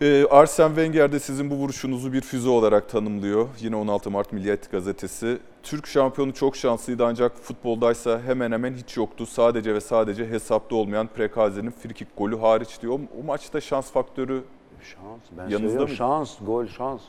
[0.02, 3.48] Ee, Arsene Wenger de sizin bu vuruşunuzu bir füze olarak tanımlıyor.
[3.60, 5.38] Yine 16 Mart Milliyet Gazetesi.
[5.64, 9.26] Türk şampiyonu çok şanslıydı ancak futboldaysa hemen hemen hiç yoktu.
[9.26, 13.00] Sadece ve sadece hesapta olmayan Prekazi'nin frikik golü hariç diyor.
[13.22, 14.44] O maçta şans faktörü
[14.82, 15.20] Şans.
[15.32, 15.96] Ben Yanınızda söylüyorum mıydı?
[15.96, 17.02] şans, gol şans.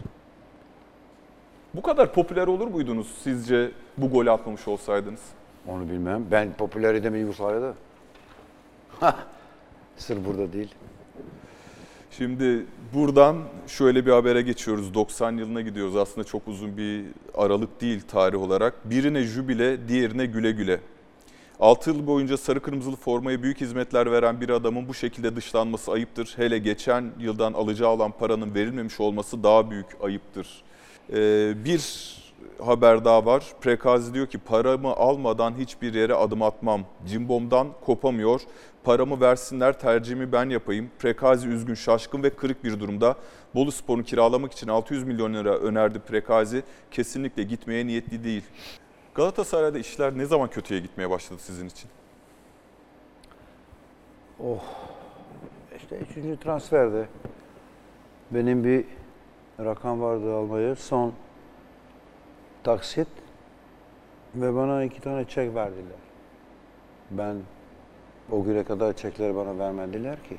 [1.74, 5.20] bu kadar popüler olur muydunuz sizce bu golü atmamış olsaydınız?
[5.68, 6.26] Onu bilmem.
[6.30, 7.74] Ben popülerite mi Yugoslavya'da?
[9.96, 10.74] Sır burada değil.
[12.10, 13.36] Şimdi buradan
[13.66, 14.94] şöyle bir habere geçiyoruz.
[14.94, 15.96] 90 yılına gidiyoruz.
[15.96, 17.04] Aslında çok uzun bir
[17.34, 18.90] aralık değil tarih olarak.
[18.90, 20.80] Birine jübile, diğerine güle güle.
[21.60, 26.32] 6 yıl boyunca sarı kırmızılı formaya büyük hizmetler veren bir adamın bu şekilde dışlanması ayıptır.
[26.36, 30.62] Hele geçen yıldan alacağı olan paranın verilmemiş olması daha büyük ayıptır.
[31.12, 32.14] Ee, bir
[32.64, 33.44] haber daha var.
[33.60, 36.80] Prekazi diyor ki paramı almadan hiçbir yere adım atmam.
[37.06, 38.40] Cimbom'dan kopamıyor.
[38.84, 40.90] Paramı versinler tercihimi ben yapayım.
[40.98, 43.16] Prekazi üzgün, şaşkın ve kırık bir durumda.
[43.54, 46.62] Bolu Spor'u kiralamak için 600 milyon lira önerdi Prekazi.
[46.90, 48.44] Kesinlikle gitmeye niyetli değil.
[49.14, 51.90] Galatasaray'da işler ne zaman kötüye gitmeye başladı sizin için?
[55.76, 57.06] İşte üçüncü transferde
[58.30, 58.84] benim bir
[59.64, 60.76] rakam vardı almaya.
[60.76, 61.12] Son
[62.64, 63.08] taksit
[64.34, 65.98] ve bana iki tane çek verdiler.
[67.10, 67.36] Ben
[68.32, 70.36] o güne kadar çekleri bana vermediler ki.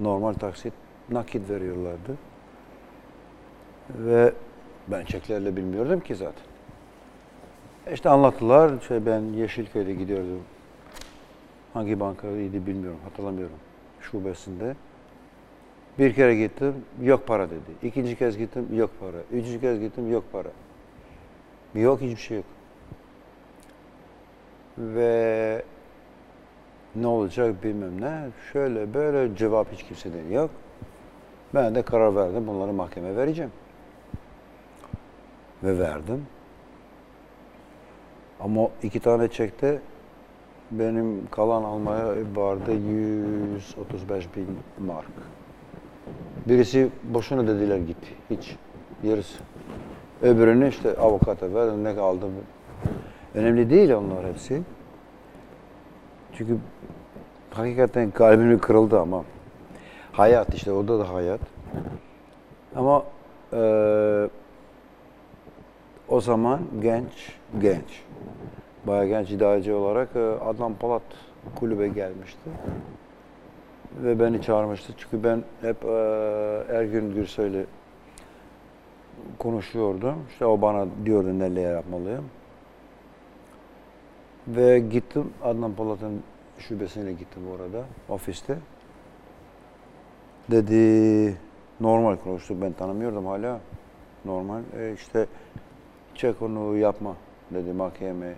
[0.00, 0.72] Normal taksit
[1.10, 2.16] nakit veriyorlardı.
[3.90, 4.32] Ve
[4.88, 6.44] ben çeklerle bilmiyordum ki zaten.
[7.92, 8.80] İşte anlattılar.
[8.88, 10.42] Şey ben Yeşilköy'de gidiyordum.
[11.74, 13.56] Hangi bankaydı bilmiyorum, hatırlamıyorum.
[14.00, 14.76] Şubesinde.
[15.98, 17.86] Bir kere gittim, yok para dedi.
[17.88, 19.16] İkinci kez gittim, yok para.
[19.32, 20.48] Üçüncü kez gittim, yok para.
[21.74, 22.46] Yok, hiçbir şey yok.
[24.78, 25.62] Ve
[26.94, 28.28] ne olacak bilmem ne.
[28.52, 30.50] Şöyle böyle cevap hiç kimseden yok.
[31.54, 33.52] Ben de karar verdim, bunları mahkemeye vereceğim.
[35.62, 36.26] Ve verdim.
[38.40, 39.80] Ama iki tane çekte
[40.70, 45.06] benim kalan almaya vardı 135 bin mark.
[46.48, 47.96] Birisi boşuna dediler git.
[48.30, 48.56] Hiç.
[49.02, 49.42] Yarısı.
[50.22, 52.26] Öbürünü işte avukata ver, ne kaldı.
[53.34, 54.62] Önemli değil onlar hepsi.
[56.38, 56.56] Çünkü
[57.50, 59.24] hakikaten kalbim kırıldı ama.
[60.12, 61.40] Hayat işte orada da hayat.
[62.76, 63.04] Ama
[63.52, 64.28] eee
[66.08, 68.02] o zaman genç, genç.
[68.86, 71.02] Bayağı genç idareci olarak e, Adnan Polat
[71.56, 72.50] kulübe gelmişti.
[74.02, 74.92] Ve beni çağırmıştı.
[74.96, 75.88] Çünkü ben hep e,
[76.68, 77.62] Ergün Gürsoy'la
[79.38, 80.14] konuşuyordum.
[80.30, 82.24] İşte o bana diyordu neler yapmalıyım.
[84.48, 86.22] Ve gittim Adnan Polat'ın
[86.58, 88.58] şubesine gittim orada, ofiste.
[90.50, 91.36] Dedi,
[91.80, 92.62] normal konuştu.
[92.62, 93.60] Ben tanımıyordum hala.
[94.24, 94.62] Normal.
[94.78, 95.26] E işte
[96.14, 97.16] çek onu yapma
[97.50, 98.34] dedi mahkeme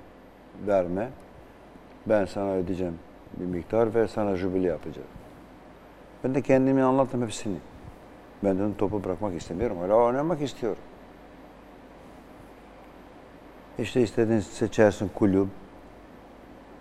[0.66, 1.08] verme.
[2.06, 2.98] Ben sana ödeyeceğim
[3.36, 5.08] bir miktar ve sana jübile yapacağım.
[6.24, 7.56] Ben de kendimi anlattım hepsini.
[8.44, 9.78] Ben dedim topu bırakmak istemiyorum.
[9.78, 10.82] Hala oynamak istiyorum.
[13.78, 15.48] İşte istediğin seçersin kulüp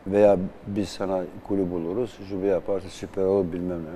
[0.07, 0.37] veya
[0.67, 2.19] biz sana kulüp buluruz.
[2.29, 3.89] Jübile yaparsın süper olur bilmem ne.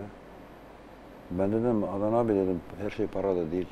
[1.31, 3.67] Ben dedim Adnan abi dedim her şey para da değil.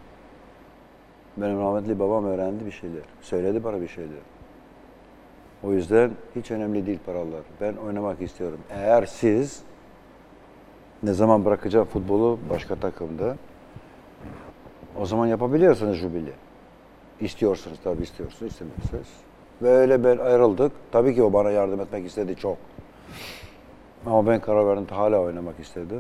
[1.38, 3.03] Benim rahmetli babam öğrendi bir şeyler.
[3.21, 4.19] Söyledi bana bir şeyler.
[5.63, 7.41] O yüzden hiç önemli değil paralar.
[7.61, 8.59] Ben oynamak istiyorum.
[8.69, 9.63] Eğer siz
[11.03, 13.36] ne zaman bırakacağım futbolu başka takımda
[14.99, 16.31] o zaman yapabiliyorsunuz jübile.
[17.21, 19.07] İstiyorsunuz tabii istiyorsunuz, istemiyorsunuz.
[19.62, 20.72] Ve öyle ben ayrıldık.
[20.91, 22.58] Tabii ki o bana yardım etmek istedi çok.
[24.06, 25.93] Ama ben karar verdim hala oynamak istedi.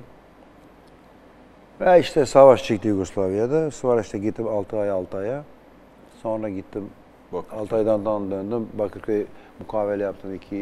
[1.81, 3.71] Ve işte savaş çıktı Yugoslavya'da.
[3.71, 5.43] Sonra işte gittim 6 ay 6 aya.
[6.21, 6.89] Sonra gittim
[7.33, 8.69] Bak 6 aydan dan döndüm.
[8.73, 9.25] Bakırköy
[9.59, 10.55] mukavele yaptım 2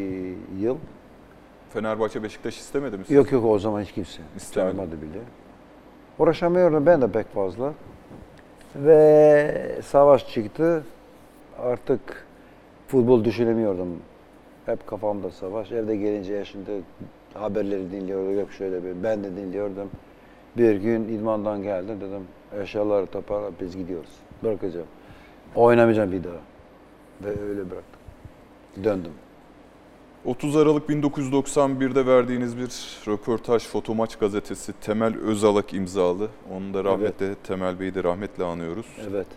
[0.59, 0.77] yıl.
[1.73, 3.03] Fenerbahçe Beşiktaş istemedi mi?
[3.03, 3.17] sizi?
[3.17, 4.75] Yok yok o zaman hiç kimse İstemedi.
[4.75, 5.19] çağırmadı bile.
[6.19, 7.73] Uğraşamıyordum ben de pek fazla.
[8.75, 10.83] Ve savaş çıktı.
[11.59, 12.25] Artık
[12.93, 13.87] futbol düşünemiyordum.
[14.65, 15.71] Hep kafamda savaş.
[15.71, 16.81] Evde gelince eşimde
[17.33, 18.39] haberleri dinliyordum.
[18.39, 19.03] Yok şöyle bir.
[19.03, 19.89] Ben de dinliyordum.
[20.57, 22.27] Bir gün idmandan geldim dedim.
[22.61, 24.09] Eşyaları toparla biz gidiyoruz.
[24.43, 24.87] Bırakacağım.
[25.55, 26.33] Oynamayacağım bir daha.
[27.23, 27.99] Ve öyle bıraktım.
[28.83, 29.11] Döndüm.
[30.25, 32.69] 30 Aralık 1991'de verdiğiniz bir
[33.07, 36.27] röportaj Fotomaç gazetesi Temel Özalak imzalı.
[36.51, 38.85] Onu da rahmetle Temel Bey'i de rahmetle anıyoruz.
[39.09, 39.27] Evet.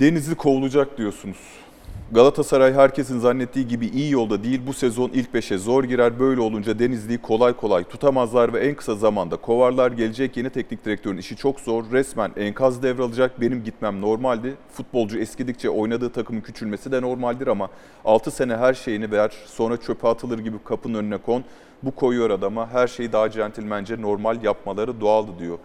[0.00, 1.67] Denizli kovulacak diyorsunuz.
[2.12, 4.60] Galatasaray herkesin zannettiği gibi iyi yolda değil.
[4.66, 6.20] Bu sezon ilk beşe zor girer.
[6.20, 9.92] Böyle olunca Denizli'yi kolay kolay tutamazlar ve en kısa zamanda kovarlar.
[9.92, 11.84] Gelecek yeni teknik direktörün işi çok zor.
[11.92, 13.40] Resmen enkaz devralacak.
[13.40, 14.54] Benim gitmem normaldi.
[14.72, 17.68] Futbolcu eskidikçe oynadığı takımın küçülmesi de normaldir ama
[18.04, 19.32] 6 sene her şeyini ver.
[19.46, 21.44] Sonra çöpe atılır gibi kapının önüne kon.
[21.82, 22.70] Bu koyuyor adama.
[22.70, 25.58] Her şeyi daha centilmence normal yapmaları doğaldı diyor.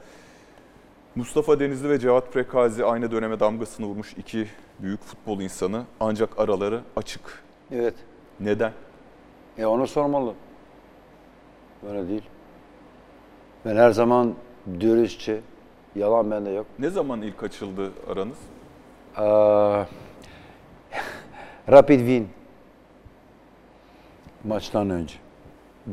[1.16, 4.48] Mustafa Denizli ve Cevat Prekazi aynı döneme damgasını vurmuş iki
[4.80, 5.84] büyük futbol insanı.
[6.00, 7.44] Ancak araları açık.
[7.72, 7.94] Evet.
[8.40, 8.72] Neden?
[9.58, 10.34] Ya onu sormalı.
[11.84, 12.24] Böyle değil.
[13.66, 14.34] Ben her zaman
[14.80, 15.40] dürüstçe.
[15.96, 16.66] Yalan bende yok.
[16.80, 18.38] Ne zaman ilk açıldı aranız?
[19.18, 19.86] Aa,
[21.72, 22.26] Rapid Wien
[24.44, 25.16] maçtan önce.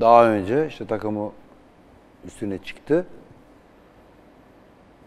[0.00, 1.32] Daha önce işte takımı
[2.26, 3.06] üstüne çıktı.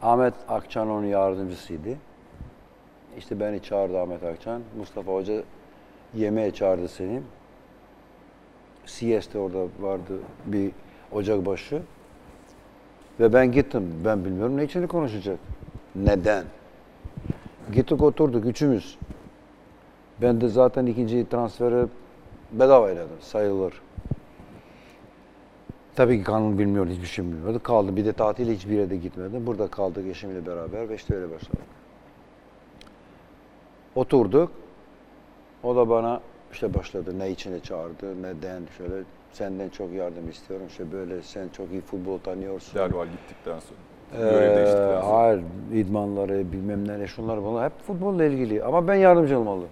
[0.04, 1.90] Ahmet Akçan onun yardımcısıydı.
[3.18, 4.62] İşte beni çağırdı Ahmet Akçan.
[4.78, 5.44] Mustafa Hoca
[6.14, 7.22] yemeğe çağırdı seni.
[8.86, 10.72] CS'de orada vardı bir
[11.12, 11.82] ocakbaşı.
[13.20, 14.02] Ve ben gittim.
[14.06, 15.40] Ben bilmiyorum ne için konuşacak.
[15.96, 16.44] Neden?
[17.74, 18.98] Gittik oturduk üçümüz.
[20.22, 21.88] Ben de zaten ikinci transferi
[22.52, 22.90] bedava
[23.20, 23.82] sayılır.
[25.96, 27.60] Tabii ki kanun bilmiyordu, hiçbir şey bilmiyordu.
[27.64, 27.96] Kaldı.
[27.96, 29.48] Bir de tatile hiçbir yere de gitmedim.
[29.48, 31.66] Burada kaldık eşimle beraber ve işte öyle başladık.
[33.96, 34.52] Oturduk.
[35.64, 36.22] O da bana
[36.54, 37.20] işte başladı.
[37.20, 40.66] Ne içine çağırdı, neden şöyle senden çok yardım istiyorum.
[40.70, 42.76] İşte böyle sen çok iyi futbol tanıyorsun.
[42.76, 43.80] Derval gittikten sonra.
[44.18, 48.64] Ee, hayır, idmanları, bilmem ne, şunlar bunlar hep futbolla ilgili.
[48.64, 49.66] Ama ben yardımcı olmalı.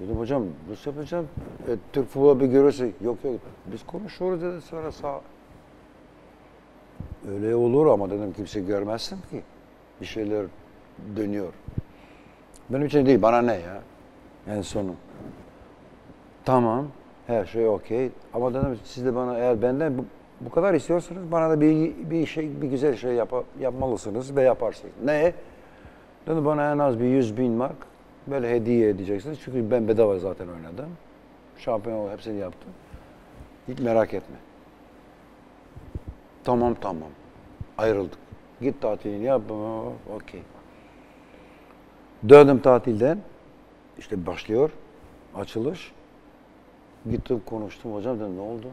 [0.00, 1.28] Dedim hocam nasıl yapacağım?
[1.68, 3.34] E, Türk futbolu bir görürse yok yok
[3.72, 5.20] biz konuşuyoruz dedi sonra sağ.
[7.34, 9.42] Öyle olur ama dedim kimse görmezsin ki.
[10.00, 10.46] Bir şeyler
[11.16, 11.52] dönüyor.
[12.70, 13.82] Benim için değil bana ne ya?
[14.48, 14.94] En sonu.
[16.44, 16.86] Tamam
[17.26, 20.04] her şey okey ama dedim siz de bana eğer benden bu,
[20.40, 24.92] bu kadar istiyorsanız bana da bir, bir şey bir güzel şey yap, yapmalısınız ve yaparsınız.
[25.04, 25.32] Ne?
[26.26, 27.76] Dedi bana en az bir 100 bin mark
[28.26, 29.38] böyle hediye edeceksiniz.
[29.44, 30.88] Çünkü ben bedava zaten oynadım.
[31.58, 32.70] Şampiyon hepsini yaptım.
[33.68, 34.36] Hiç merak etme.
[36.44, 37.08] Tamam tamam.
[37.78, 38.18] Ayrıldık.
[38.60, 39.42] Git tatilini yap.
[40.16, 40.42] Okey.
[42.28, 43.18] Döndüm tatilden.
[43.98, 44.70] İşte başlıyor
[45.34, 45.92] açılış.
[47.10, 48.66] Gittim konuştum hocam dedim ne oldu?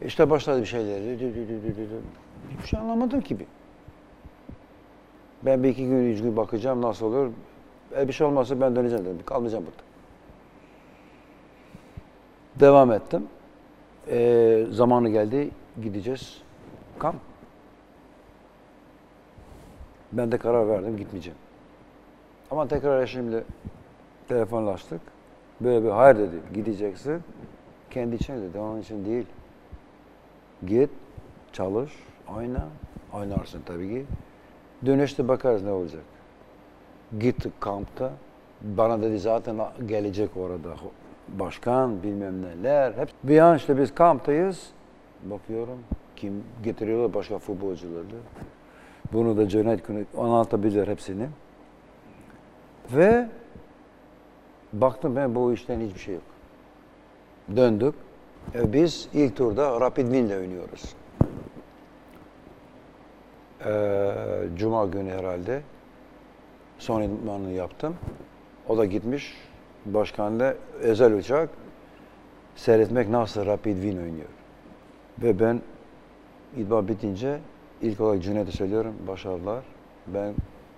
[0.00, 0.98] İşte başladı bir şeyler.
[1.00, 2.00] Dü- dü- dü- dü- dü- dü.
[2.50, 3.36] Hiçbir şey anlamadım ki.
[5.42, 7.30] Ben bir iki gün, üç gün bakacağım nasıl olur.
[7.96, 9.20] E bir şey olmazsa ben döneceğim dedim.
[9.26, 9.82] Kalmayacağım burada.
[12.60, 13.28] Devam ettim.
[14.08, 15.50] E, zamanı geldi.
[15.82, 16.42] Gideceğiz.
[16.98, 17.16] Kamp.
[20.12, 21.38] Ben de karar verdim gitmeyeceğim.
[22.50, 23.42] Ama tekrar eşimle
[24.28, 25.00] telefonlaştık.
[25.60, 26.36] Böyle bir hayır dedi.
[26.54, 27.22] Gideceksin.
[27.90, 28.58] Kendi için dedi.
[28.58, 29.26] Onun için değil.
[30.66, 30.90] Git,
[31.52, 31.92] çalış,
[32.36, 32.68] oyna.
[33.12, 34.06] Oynarsın tabii ki.
[34.86, 36.02] Dönüşte bakarız ne olacak.
[37.20, 38.12] Gittik kampta.
[38.62, 39.56] Bana dedi zaten
[39.86, 40.68] gelecek orada
[41.28, 42.92] başkan bilmem neler.
[42.92, 44.70] Hep bir an işte biz kamptayız.
[45.24, 45.78] Bakıyorum
[46.16, 48.04] kim getiriyorlar başka futbolcuları.
[49.12, 51.28] Bunu da Cüneyt Güney anlatabilir hepsini.
[52.92, 53.28] Ve
[54.72, 56.22] baktım ben bu işten hiçbir şey yok.
[57.56, 57.94] Döndük.
[58.54, 60.94] E, biz ilk turda Rapid Wien'le oynuyoruz.
[63.66, 64.12] Ee,
[64.56, 65.62] Cuma günü herhalde
[66.78, 67.96] son idmanını yaptım.
[68.68, 69.36] O da gitmiş.
[69.86, 71.48] Başkan da özel uçak
[72.56, 74.28] seyretmek nasıl Rapid Wien oynuyor.
[75.22, 75.60] Ve ben
[76.56, 77.38] idman bitince
[77.82, 79.64] ilk olarak Cüneyt'e söylüyorum başarılar.
[80.06, 80.34] Ben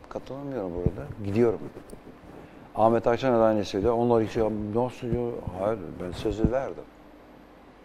[0.09, 1.07] katılamıyorum burada.
[1.25, 1.61] Gidiyorum.
[2.75, 3.95] Ahmet Akçan'a da aynı söylüyor.
[3.95, 4.37] Onlar hiç
[4.75, 5.33] nasıl diyor?
[5.61, 6.85] Hayır ben sözü verdim.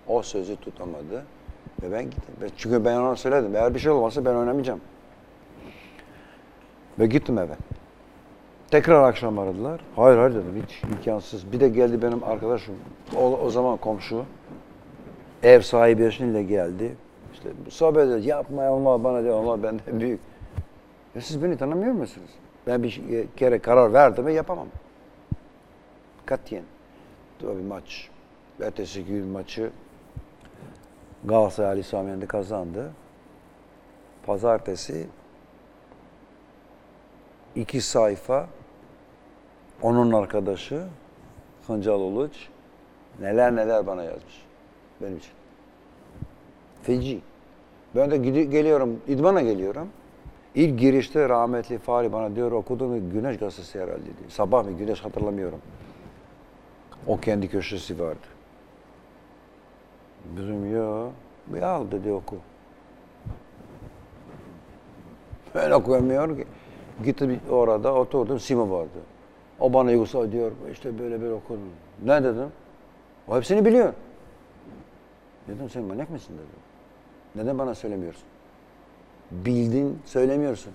[0.08, 1.26] O sözü tutamadı.
[1.82, 2.50] Ve ben gittim.
[2.58, 3.56] Çünkü ben ona söyledim.
[3.56, 4.82] Eğer bir şey olmazsa ben oynamayacağım.
[7.00, 7.56] Ve gittim eve.
[8.72, 9.82] Tekrar akşam aradılar.
[9.96, 11.52] Hayır hayır dedim hiç imkansız.
[11.52, 12.76] Bir de geldi benim arkadaşım.
[13.16, 14.26] O, o zaman komşu.
[15.48, 16.96] Ev sahibi eşiyle geldi.
[17.34, 18.20] İşte sohbet ediyor.
[18.20, 19.44] Yapma onlar bana diyor.
[19.44, 20.20] Onlar benden büyük.
[21.16, 22.30] Ya siz beni tanımıyor musunuz?
[22.68, 24.68] Ben bir şey- kere karar verdim ve yapamam.
[26.26, 26.64] Katiyen.
[27.42, 28.10] Tabii maç.
[28.62, 29.70] Ertesi gün maçı
[31.26, 32.92] Galatasaray Ali Sami kazandı.
[34.26, 35.08] Pazartesi
[37.56, 38.48] iki sayfa
[39.82, 40.84] onun arkadaşı
[41.68, 42.48] Hıncal Uluç
[43.20, 44.48] neler neler bana yazmış
[45.02, 45.37] benim için.
[46.84, 47.22] Feci.
[47.96, 49.88] Ben de geliyorum, idmana geliyorum.
[50.56, 54.30] İlk girişte rahmetli Fahri bana diyor okudun mu Güneş Gazetesi herhalde diyor.
[54.30, 55.60] Sabah mı Güneş hatırlamıyorum.
[57.08, 58.28] O kendi köşesi vardı.
[60.38, 61.10] Bizim ya
[61.48, 62.36] bir al dedi oku.
[65.56, 66.46] Ben okuyamıyorum ki.
[67.04, 69.00] Gittim orada oturdum Simo vardı.
[69.60, 71.70] O bana Yugoslav diyor işte böyle böyle okudum.
[72.06, 72.52] Ne dedim?
[73.28, 73.94] O hepsini biliyor.
[75.48, 76.60] Dedim sen manyak mısın dedim.
[77.36, 78.24] Neden bana söylemiyorsun?
[79.32, 80.74] Bildin söylemiyorsun.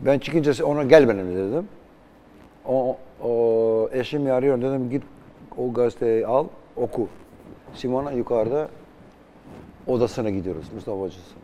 [0.00, 1.68] Ben çıkınca ona gel benimle dedim.
[2.66, 5.02] O, o eşim arıyor dedim git
[5.56, 7.08] o gazeteyi al oku.
[7.74, 8.68] Simona yukarıda
[9.86, 11.42] odasına gidiyoruz Mustafa Hoca'sına.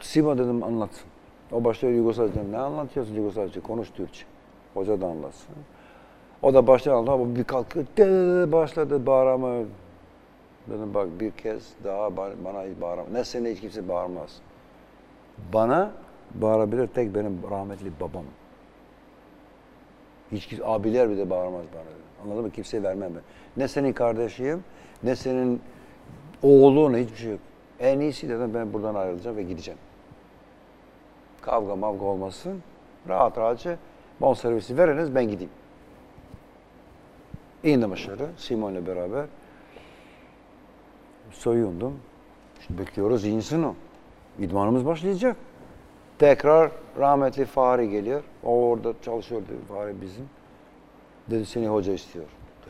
[0.00, 1.04] Simo dedim anlatsın.
[1.52, 2.34] O başlıyor Yugoslavca.
[2.34, 3.60] Dedim, Ne anlatıyorsun Yugoslavca?
[3.60, 4.24] Konuş Türkçe.
[4.74, 5.48] Hoca da anlatsın.
[6.42, 7.36] O da başlıyor anlatıyor.
[7.36, 9.58] Bir kalktı "Dı" başladı bağırma.
[10.70, 13.04] Dedim bak bir kez daha ba- bana bağırma.
[13.12, 14.40] Ne seni hiç kimse bağırmaz.
[15.52, 15.92] Bana
[16.34, 18.24] bağırabilir tek benim rahmetli babam.
[20.32, 21.82] Hiç kimse, abiler bile bağırmaz bana.
[22.24, 22.50] Anladın mı?
[22.50, 23.22] Kimseye vermem ben.
[23.56, 24.64] Ne senin kardeşiyim,
[25.02, 25.60] ne senin
[26.42, 27.40] oğlun, hiçbir şey yok.
[27.80, 29.80] En iyisi dedim ben buradan ayrılacağım ve gideceğim.
[31.40, 32.62] Kavga mavga olmasın.
[33.08, 33.76] Rahat rahatça
[34.20, 35.52] bon servisi veriniz ben gideyim.
[37.64, 39.26] İndim aşağı Simon'la beraber.
[41.38, 41.94] Soyundum.
[42.66, 43.74] Şimdi bekliyoruz insin o.
[44.38, 45.36] İdmanımız başlayacak.
[46.18, 48.22] Tekrar rahmetli Fahri geliyor.
[48.44, 50.28] O orada çalışıyordu Fahri bizim.
[51.30, 52.24] Dedi seni hoca istiyor.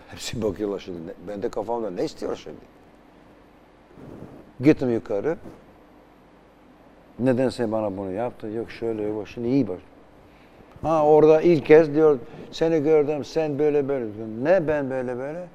[0.08, 0.98] Hepsi bakıyorlar şimdi.
[1.28, 2.76] Ben de kafamda ne istiyor şimdi?
[4.60, 5.36] Gittim yukarı.
[7.18, 8.56] Neden sen bana bunu yaptın?
[8.56, 9.28] Yok şöyle yok.
[9.28, 9.78] Şimdi iyi bak.
[10.82, 12.18] Ha orada ilk kez diyor
[12.50, 14.06] seni gördüm sen böyle böyle.
[14.42, 15.46] Ne ben böyle böyle?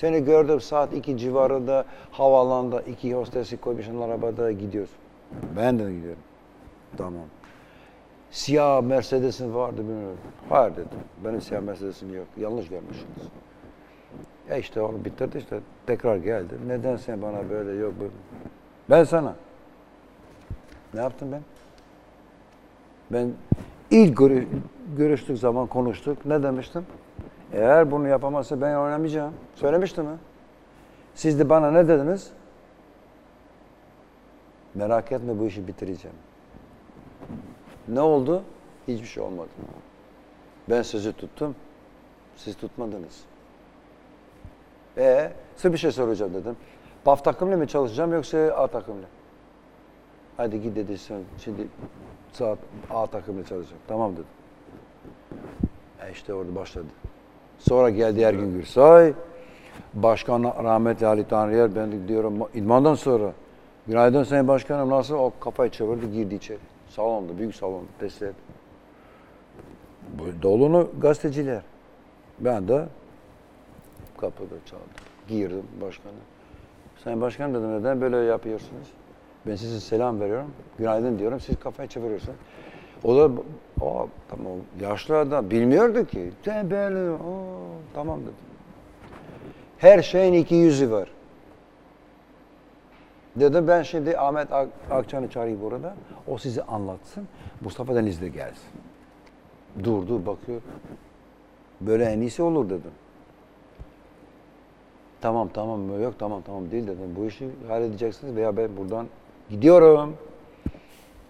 [0.00, 4.96] Seni gördüm saat iki civarında havalanda iki hostesi koymuşsun arabada gidiyorsun.
[5.56, 6.22] Ben de gidiyorum.
[6.96, 7.22] Tamam.
[8.30, 10.18] Siyah Mercedes'in vardı bilmiyorum.
[10.48, 10.98] Hayır dedim.
[11.24, 12.26] Benim siyah Mercedes'im yok.
[12.36, 13.28] Yanlış görmüşsünüz.
[14.50, 15.60] Ya işte onu bitirdi işte.
[15.86, 16.54] Tekrar geldi.
[16.66, 18.12] Neden sen bana böyle yok böyle.
[18.90, 19.34] Ben sana.
[20.94, 21.42] Ne yaptım ben?
[23.12, 23.32] Ben
[23.90, 24.48] ilk görü-
[24.96, 26.26] görüştük zaman konuştuk.
[26.26, 26.86] Ne demiştim?
[27.52, 29.34] Eğer bunu yapamazsa ben oynamayacağım.
[29.54, 30.18] Söylemiştim mi?
[31.14, 32.30] Siz de bana ne dediniz?
[34.74, 36.16] Merak etme bu işi bitireceğim.
[37.88, 38.42] Ne oldu?
[38.88, 39.48] Hiçbir şey olmadı.
[40.70, 41.54] Ben sözü tuttum.
[42.36, 43.24] Siz tutmadınız.
[44.96, 46.56] E size bir şey soracağım dedim.
[47.04, 49.06] PAF takımla mı çalışacağım yoksa A takımla?
[50.36, 51.68] Hadi git dedi sen şimdi
[52.32, 52.58] saat
[52.90, 53.82] A takımla çalışacağım.
[53.88, 54.24] Tamam dedim.
[56.06, 56.86] E işte orada başladı.
[57.58, 59.12] Sonra geldi Ergün Gürsoy.
[59.94, 61.74] Başkan rahmetli Ali Tanrıyer.
[61.74, 63.32] Ben diyorum idmandan sonra.
[63.86, 65.14] Günaydın Sayın Başkanım nasıl?
[65.14, 66.58] O kafayı çevirdi girdi içeri.
[66.88, 68.34] Salonda, büyük salon, destek.
[70.42, 71.62] Dolunu gazeteciler.
[72.40, 72.84] Ben de
[74.20, 74.86] kapıda çaldım.
[75.28, 76.12] Girdim başkanı.
[77.04, 78.88] Sayın Başkan dedim neden böyle yapıyorsunuz?
[79.46, 80.50] Ben size selam veriyorum.
[80.78, 81.40] Günaydın diyorum.
[81.40, 82.38] Siz kafayı çeviriyorsunuz.
[83.04, 83.30] O da
[83.80, 86.30] o tamam yaşlı adam bilmiyordu ki.
[86.44, 87.16] Tembel.
[87.94, 88.34] tamam dedim.
[89.78, 91.08] Her şeyin iki yüzü var.
[93.36, 95.94] Dedim ben şimdi Ahmet Ak- Akçan'ı çağırayım burada.
[96.26, 97.28] O size anlatsın.
[97.60, 98.70] Mustafa Deniz de gelsin.
[99.84, 100.60] Durdu bakıyor.
[101.80, 102.90] Böyle en iyisi olur dedim.
[105.20, 107.14] Tamam tamam yok tamam tamam değil dedim.
[107.16, 109.06] Bu işi halledeceksiniz veya ben buradan
[109.50, 110.16] gidiyorum.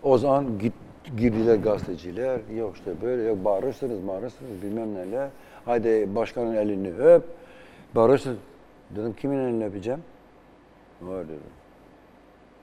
[0.03, 0.73] O zaman git,
[1.17, 2.41] girdiler gazeteciler.
[2.57, 5.29] Yok işte böyle yok bağırırsınız bağırırsınız bilmem neler.
[5.65, 7.23] Haydi başkanın elini öp.
[7.95, 8.39] Bağırırsınız.
[8.97, 10.01] Dedim kimin elini öpeceğim?
[11.03, 11.41] Var dedim.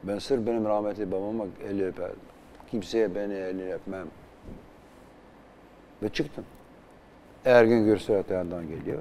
[0.03, 2.19] Ben sırf benim rahmetli babama eli öperdim.
[2.71, 4.07] Kimseye beni elini öpmem.
[6.03, 6.45] Ve çıktım.
[7.45, 8.99] Ergün Gürsel yandan geliyor.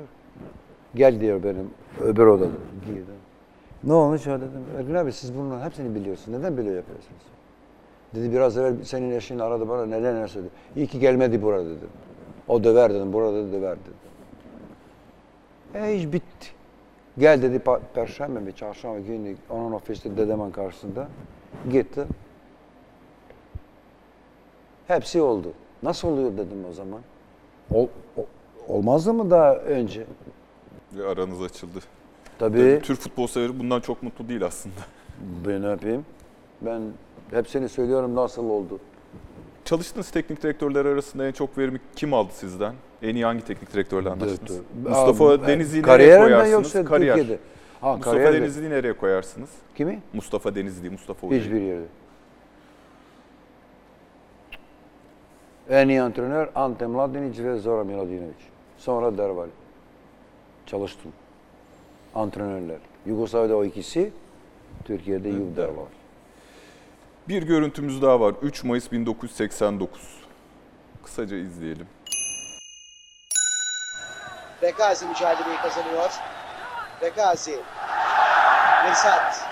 [0.95, 1.71] Gel diyor benim
[2.01, 2.51] öbür odada.
[2.87, 3.05] Girdim.
[3.85, 4.65] Ne olmuş ya dedim.
[4.79, 6.39] Ergün abi siz bunların hepsini biliyorsunuz.
[6.39, 7.23] Neden böyle yapıyorsunuz?
[8.15, 10.51] Dedi biraz evvel senin eşin aradı bana neden ne söyledi.
[10.77, 11.89] İyi ki gelmedi burada dedim.
[12.49, 13.13] O döver dedim.
[13.13, 13.95] Burada döver dedim.
[15.85, 16.49] E iş bitti.
[17.19, 17.63] Gel dedi
[17.95, 21.09] perşembe mi çarşamba günü onun ofiste dedemin karşısında.
[21.73, 22.05] Gitti.
[24.89, 25.53] Hepsi oldu.
[25.83, 27.01] Nasıl oluyor dedim o zaman.
[27.73, 27.87] Ol,
[28.17, 28.27] o-
[28.69, 30.05] olmazdı mı daha önce?
[30.93, 31.79] Ve aranız açıldı.
[32.39, 32.81] Tabii.
[32.83, 34.81] Türk futbol severi bundan çok mutlu değil aslında.
[35.47, 36.05] Ben ne yapayım?
[36.61, 36.83] Ben
[37.35, 38.79] hepsini söylüyorum nasıl oldu.
[39.65, 42.75] Çalıştığınız teknik direktörler arasında en çok verimi kim aldı sizden?
[43.03, 44.41] En iyi hangi teknik direktörle anlaştınız?
[44.41, 44.91] Direktör.
[44.91, 46.53] Mustafa Aa, Denizli'yi nereye koyarsınız?
[46.53, 47.17] yoksa Kariyer.
[47.17, 47.41] Türkiye'de?
[47.81, 48.33] Ha, Mustafa.
[48.33, 49.51] Denizli'yi nereye koyarsınız?
[49.75, 50.01] Kimi?
[50.13, 51.43] Mustafa Denizli, Mustafa Uyar.
[51.43, 51.85] Hiçbir yerde.
[55.71, 58.35] En iyi antrenör Ante Mladinic ve Zora Miladinovic.
[58.79, 59.49] Sonra Derval.
[60.67, 61.13] Çalıştım.
[62.15, 62.79] Antrenörler.
[63.07, 64.13] Yugoslavya'da o ikisi,
[64.85, 65.85] Türkiye'de Yuv Derval.
[67.29, 68.35] Bir görüntümüz daha var.
[68.43, 70.01] 3 Mayıs 1989.
[71.05, 71.89] Kısaca izleyelim.
[74.63, 76.11] Rekazi mücadeleyi kazanıyor.
[77.03, 77.61] Rekazi.
[78.87, 79.45] Mirsat.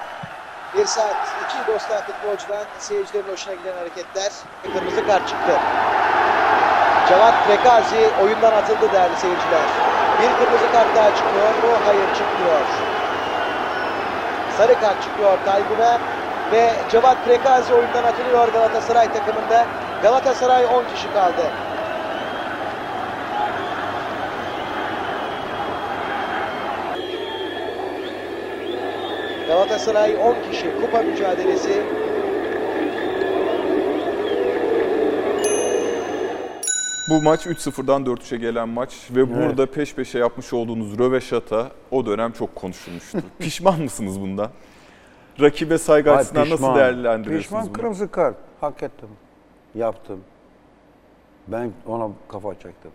[0.77, 1.17] Mirsat.
[1.45, 4.33] iki Yugoslav futbolcudan seyircilerin hoşuna giden hareketler.
[4.63, 5.59] Kırmızı kart çıktı.
[7.09, 9.67] Cevat Rekazi oyundan atıldı değerli seyirciler.
[10.23, 11.79] Bir kırmızı kart daha çıkıyor mu?
[11.85, 12.61] Hayır çıkmıyor.
[14.57, 16.01] Sarı kart çıkıyor Taygun'a.
[16.53, 19.67] Ve Cevat Prekazi oyundan atılıyor Galatasaray takımında.
[20.03, 21.43] Galatasaray 10 kişi kaldı.
[29.49, 31.83] Galatasaray 10 kişi kupa mücadelesi.
[37.09, 42.33] Bu maç 3-0'dan 4-3'e gelen maç ve burada peş peşe yapmış olduğunuz röveşata o dönem
[42.33, 43.19] çok konuşulmuştu.
[43.39, 44.51] Pişman mısınız bundan?
[45.41, 47.73] Rakibe saygı Ay, açısından nasıl değerlendiriyorsunuz Pişman bunu?
[47.73, 48.37] kırmızı kart.
[48.61, 49.09] Hak ettim.
[49.75, 50.21] Yaptım.
[51.49, 52.91] Ben ona kafa çektim.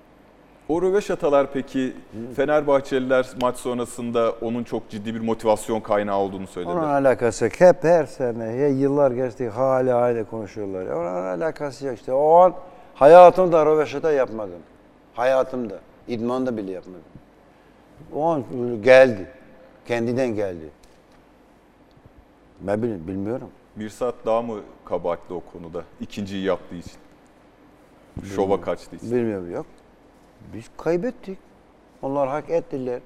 [0.70, 1.94] O röveşatalar peki
[2.36, 6.76] Fenerbahçeliler maç sonrasında onun çok ciddi bir motivasyon kaynağı olduğunu söylediler.
[6.78, 7.54] Onun alakası yok.
[7.62, 10.86] Hep her sene, ya yıllar geçti hala aynı konuşuyorlar.
[10.86, 12.14] Ya Onun alakası yok işte.
[12.14, 12.54] O an
[12.96, 14.60] hayatımda röveşata yapmadım.
[15.14, 15.76] Hayatımda.
[16.08, 17.02] İdmanda bile yapmadım.
[18.16, 18.44] O an
[18.84, 19.28] geldi.
[19.88, 20.70] Kendinden geldi.
[22.62, 23.50] Ben bil- bilmiyorum.
[23.76, 25.84] Bir saat daha mı kabahatli o konuda?
[26.02, 26.94] İkinciyi yaptığı için.
[28.36, 29.12] Şova kaçtığı için.
[29.12, 29.66] Bilmiyorum yok.
[30.54, 31.38] Biz kaybettik.
[32.02, 33.02] Onlar hak ettiler.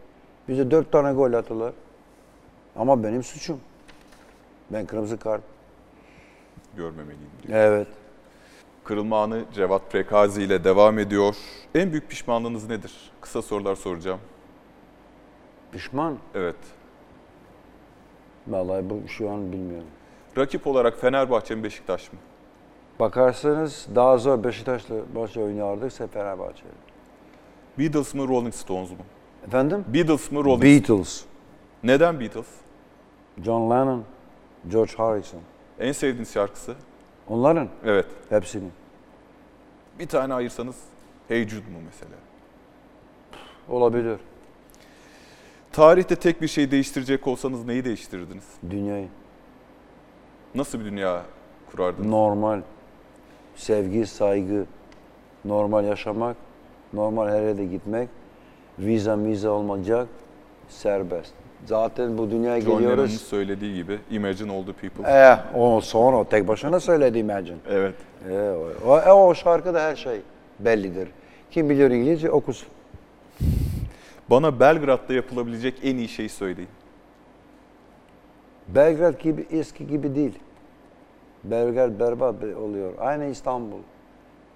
[0.47, 1.73] Bize dört tane gol attılar.
[2.75, 3.59] Ama benim suçum.
[4.69, 5.41] Ben kırmızı kart.
[6.77, 7.59] Görmemeliyim diyor.
[7.59, 7.87] Evet.
[8.83, 11.35] Kırılma anı Cevat Prekazi ile devam ediyor.
[11.75, 13.11] En büyük pişmanlığınız nedir?
[13.21, 14.19] Kısa sorular soracağım.
[15.71, 16.17] Pişman.
[16.35, 16.55] Evet.
[18.47, 19.87] Vallahi bu şu an bilmiyorum.
[20.37, 22.19] Rakip olarak Fenerbahçe mi Beşiktaş mı?
[22.99, 26.63] Bakarsanız daha zor Beşiktaş'la maç oynardık ise Fenerbahçe.
[27.79, 28.97] Beatles mı Rolling Stones mu?
[29.47, 29.85] Efendim?
[29.87, 31.23] Beatles mı Rolling Beatles.
[31.83, 32.47] Neden Beatles?
[33.43, 34.03] John Lennon,
[34.67, 35.39] George Harrison.
[35.79, 36.75] En sevdiğiniz şarkısı?
[37.27, 38.05] Onların Evet.
[38.29, 38.69] hepsini.
[39.99, 40.75] Bir tane ayırsanız
[41.27, 42.15] Hey Jude mu mesela?
[43.69, 44.19] Olabilir.
[45.73, 48.43] Tarihte tek bir şey değiştirecek olsanız neyi değiştirirdiniz?
[48.69, 49.07] Dünyayı.
[50.55, 51.21] Nasıl bir dünya
[51.71, 52.07] kurardınız?
[52.07, 52.61] Normal.
[53.55, 54.65] Sevgi, saygı.
[55.45, 56.37] Normal yaşamak.
[56.93, 58.09] Normal her yere gitmek.
[58.79, 60.07] Viza miza olmayacak.
[60.69, 61.33] Serbest.
[61.65, 63.21] Zaten bu dünyaya John geliyoruz.
[63.21, 65.03] söylediği gibi Imagine all the people.
[65.07, 67.57] Eh, o sonra o tek başına söyledi Imagine.
[67.69, 67.95] Evet.
[68.29, 68.49] E,
[68.85, 70.21] o, o, o şarkıda her şey
[70.59, 71.07] bellidir.
[71.51, 72.67] Kim biliyor İngilizce okusun.
[74.31, 76.69] Bana Belgrad'da yapılabilecek en iyi şeyi söyleyin.
[78.67, 80.39] Belgrad gibi eski gibi değil.
[81.43, 82.93] Belgrad berbat oluyor.
[82.99, 83.79] Aynı İstanbul.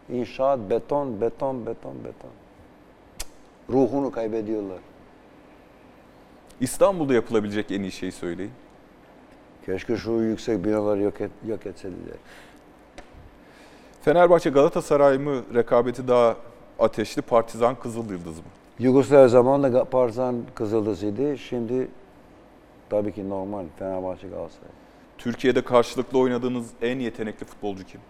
[0.09, 2.32] İnşaat, beton, beton, beton, beton.
[3.19, 3.28] Cık,
[3.69, 4.80] Ruhunu kaybediyorlar.
[6.59, 8.51] İstanbul'da yapılabilecek en iyi şeyi söyleyin.
[9.65, 11.95] Keşke şu yüksek binaları yok, et, yok etseler.
[14.01, 16.36] Fenerbahçe Galatasaray mı rekabeti daha
[16.80, 18.45] ateşli Partizan Kızıl Yıldız mı?
[18.80, 21.38] Yugoslavya zamanında Partizan Kızıldız'ıydı.
[21.38, 21.88] Şimdi
[22.89, 24.69] tabii ki normal Fenerbahçe Galatasaray.
[25.17, 28.01] Türkiye'de karşılıklı oynadığınız en yetenekli futbolcu kim?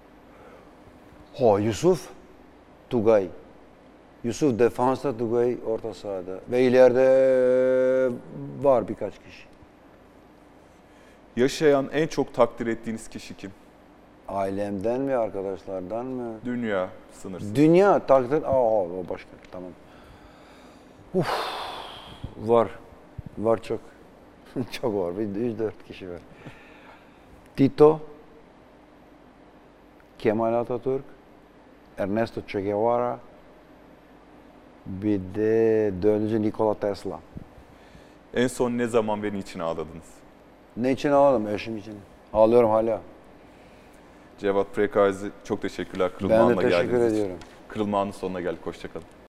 [1.37, 2.09] Ha Yusuf
[2.89, 3.27] Tugay.
[4.23, 6.39] Yusuf defansta Tugay orta sahada.
[6.51, 8.15] Ve ileride
[8.61, 9.45] var birkaç kişi.
[11.35, 13.51] Yaşayan en çok takdir ettiğiniz kişi kim?
[14.27, 16.33] Ailemden mi arkadaşlardan mı?
[16.45, 17.55] Dünya sınırsız.
[17.55, 18.43] Dünya takdir.
[18.43, 19.71] Aa o başka tamam.
[21.15, 21.27] Uf,
[22.37, 22.69] var.
[23.37, 23.79] Var çok.
[24.71, 25.17] çok var.
[25.17, 26.19] Bir üç dört kişi var.
[27.55, 27.99] Tito,
[30.19, 31.03] Kemal Atatürk,
[31.97, 33.19] Ernesto Che Guevara,
[34.85, 37.19] bir de dördüncü Nikola Tesla.
[38.33, 40.13] En son ne zaman ve niçin ağladınız?
[40.77, 41.47] Ne için ağladım?
[41.47, 41.95] Eşim için.
[42.33, 43.01] Ağlıyorum hala.
[44.37, 46.11] Cevat Prekazi çok teşekkürler.
[46.17, 47.15] Kırılma Ben de teşekkür geldiğiniz için.
[47.15, 47.37] ediyorum.
[47.67, 48.65] Kırılma Anı sonuna geldik.
[48.65, 49.05] Hoşçakalın.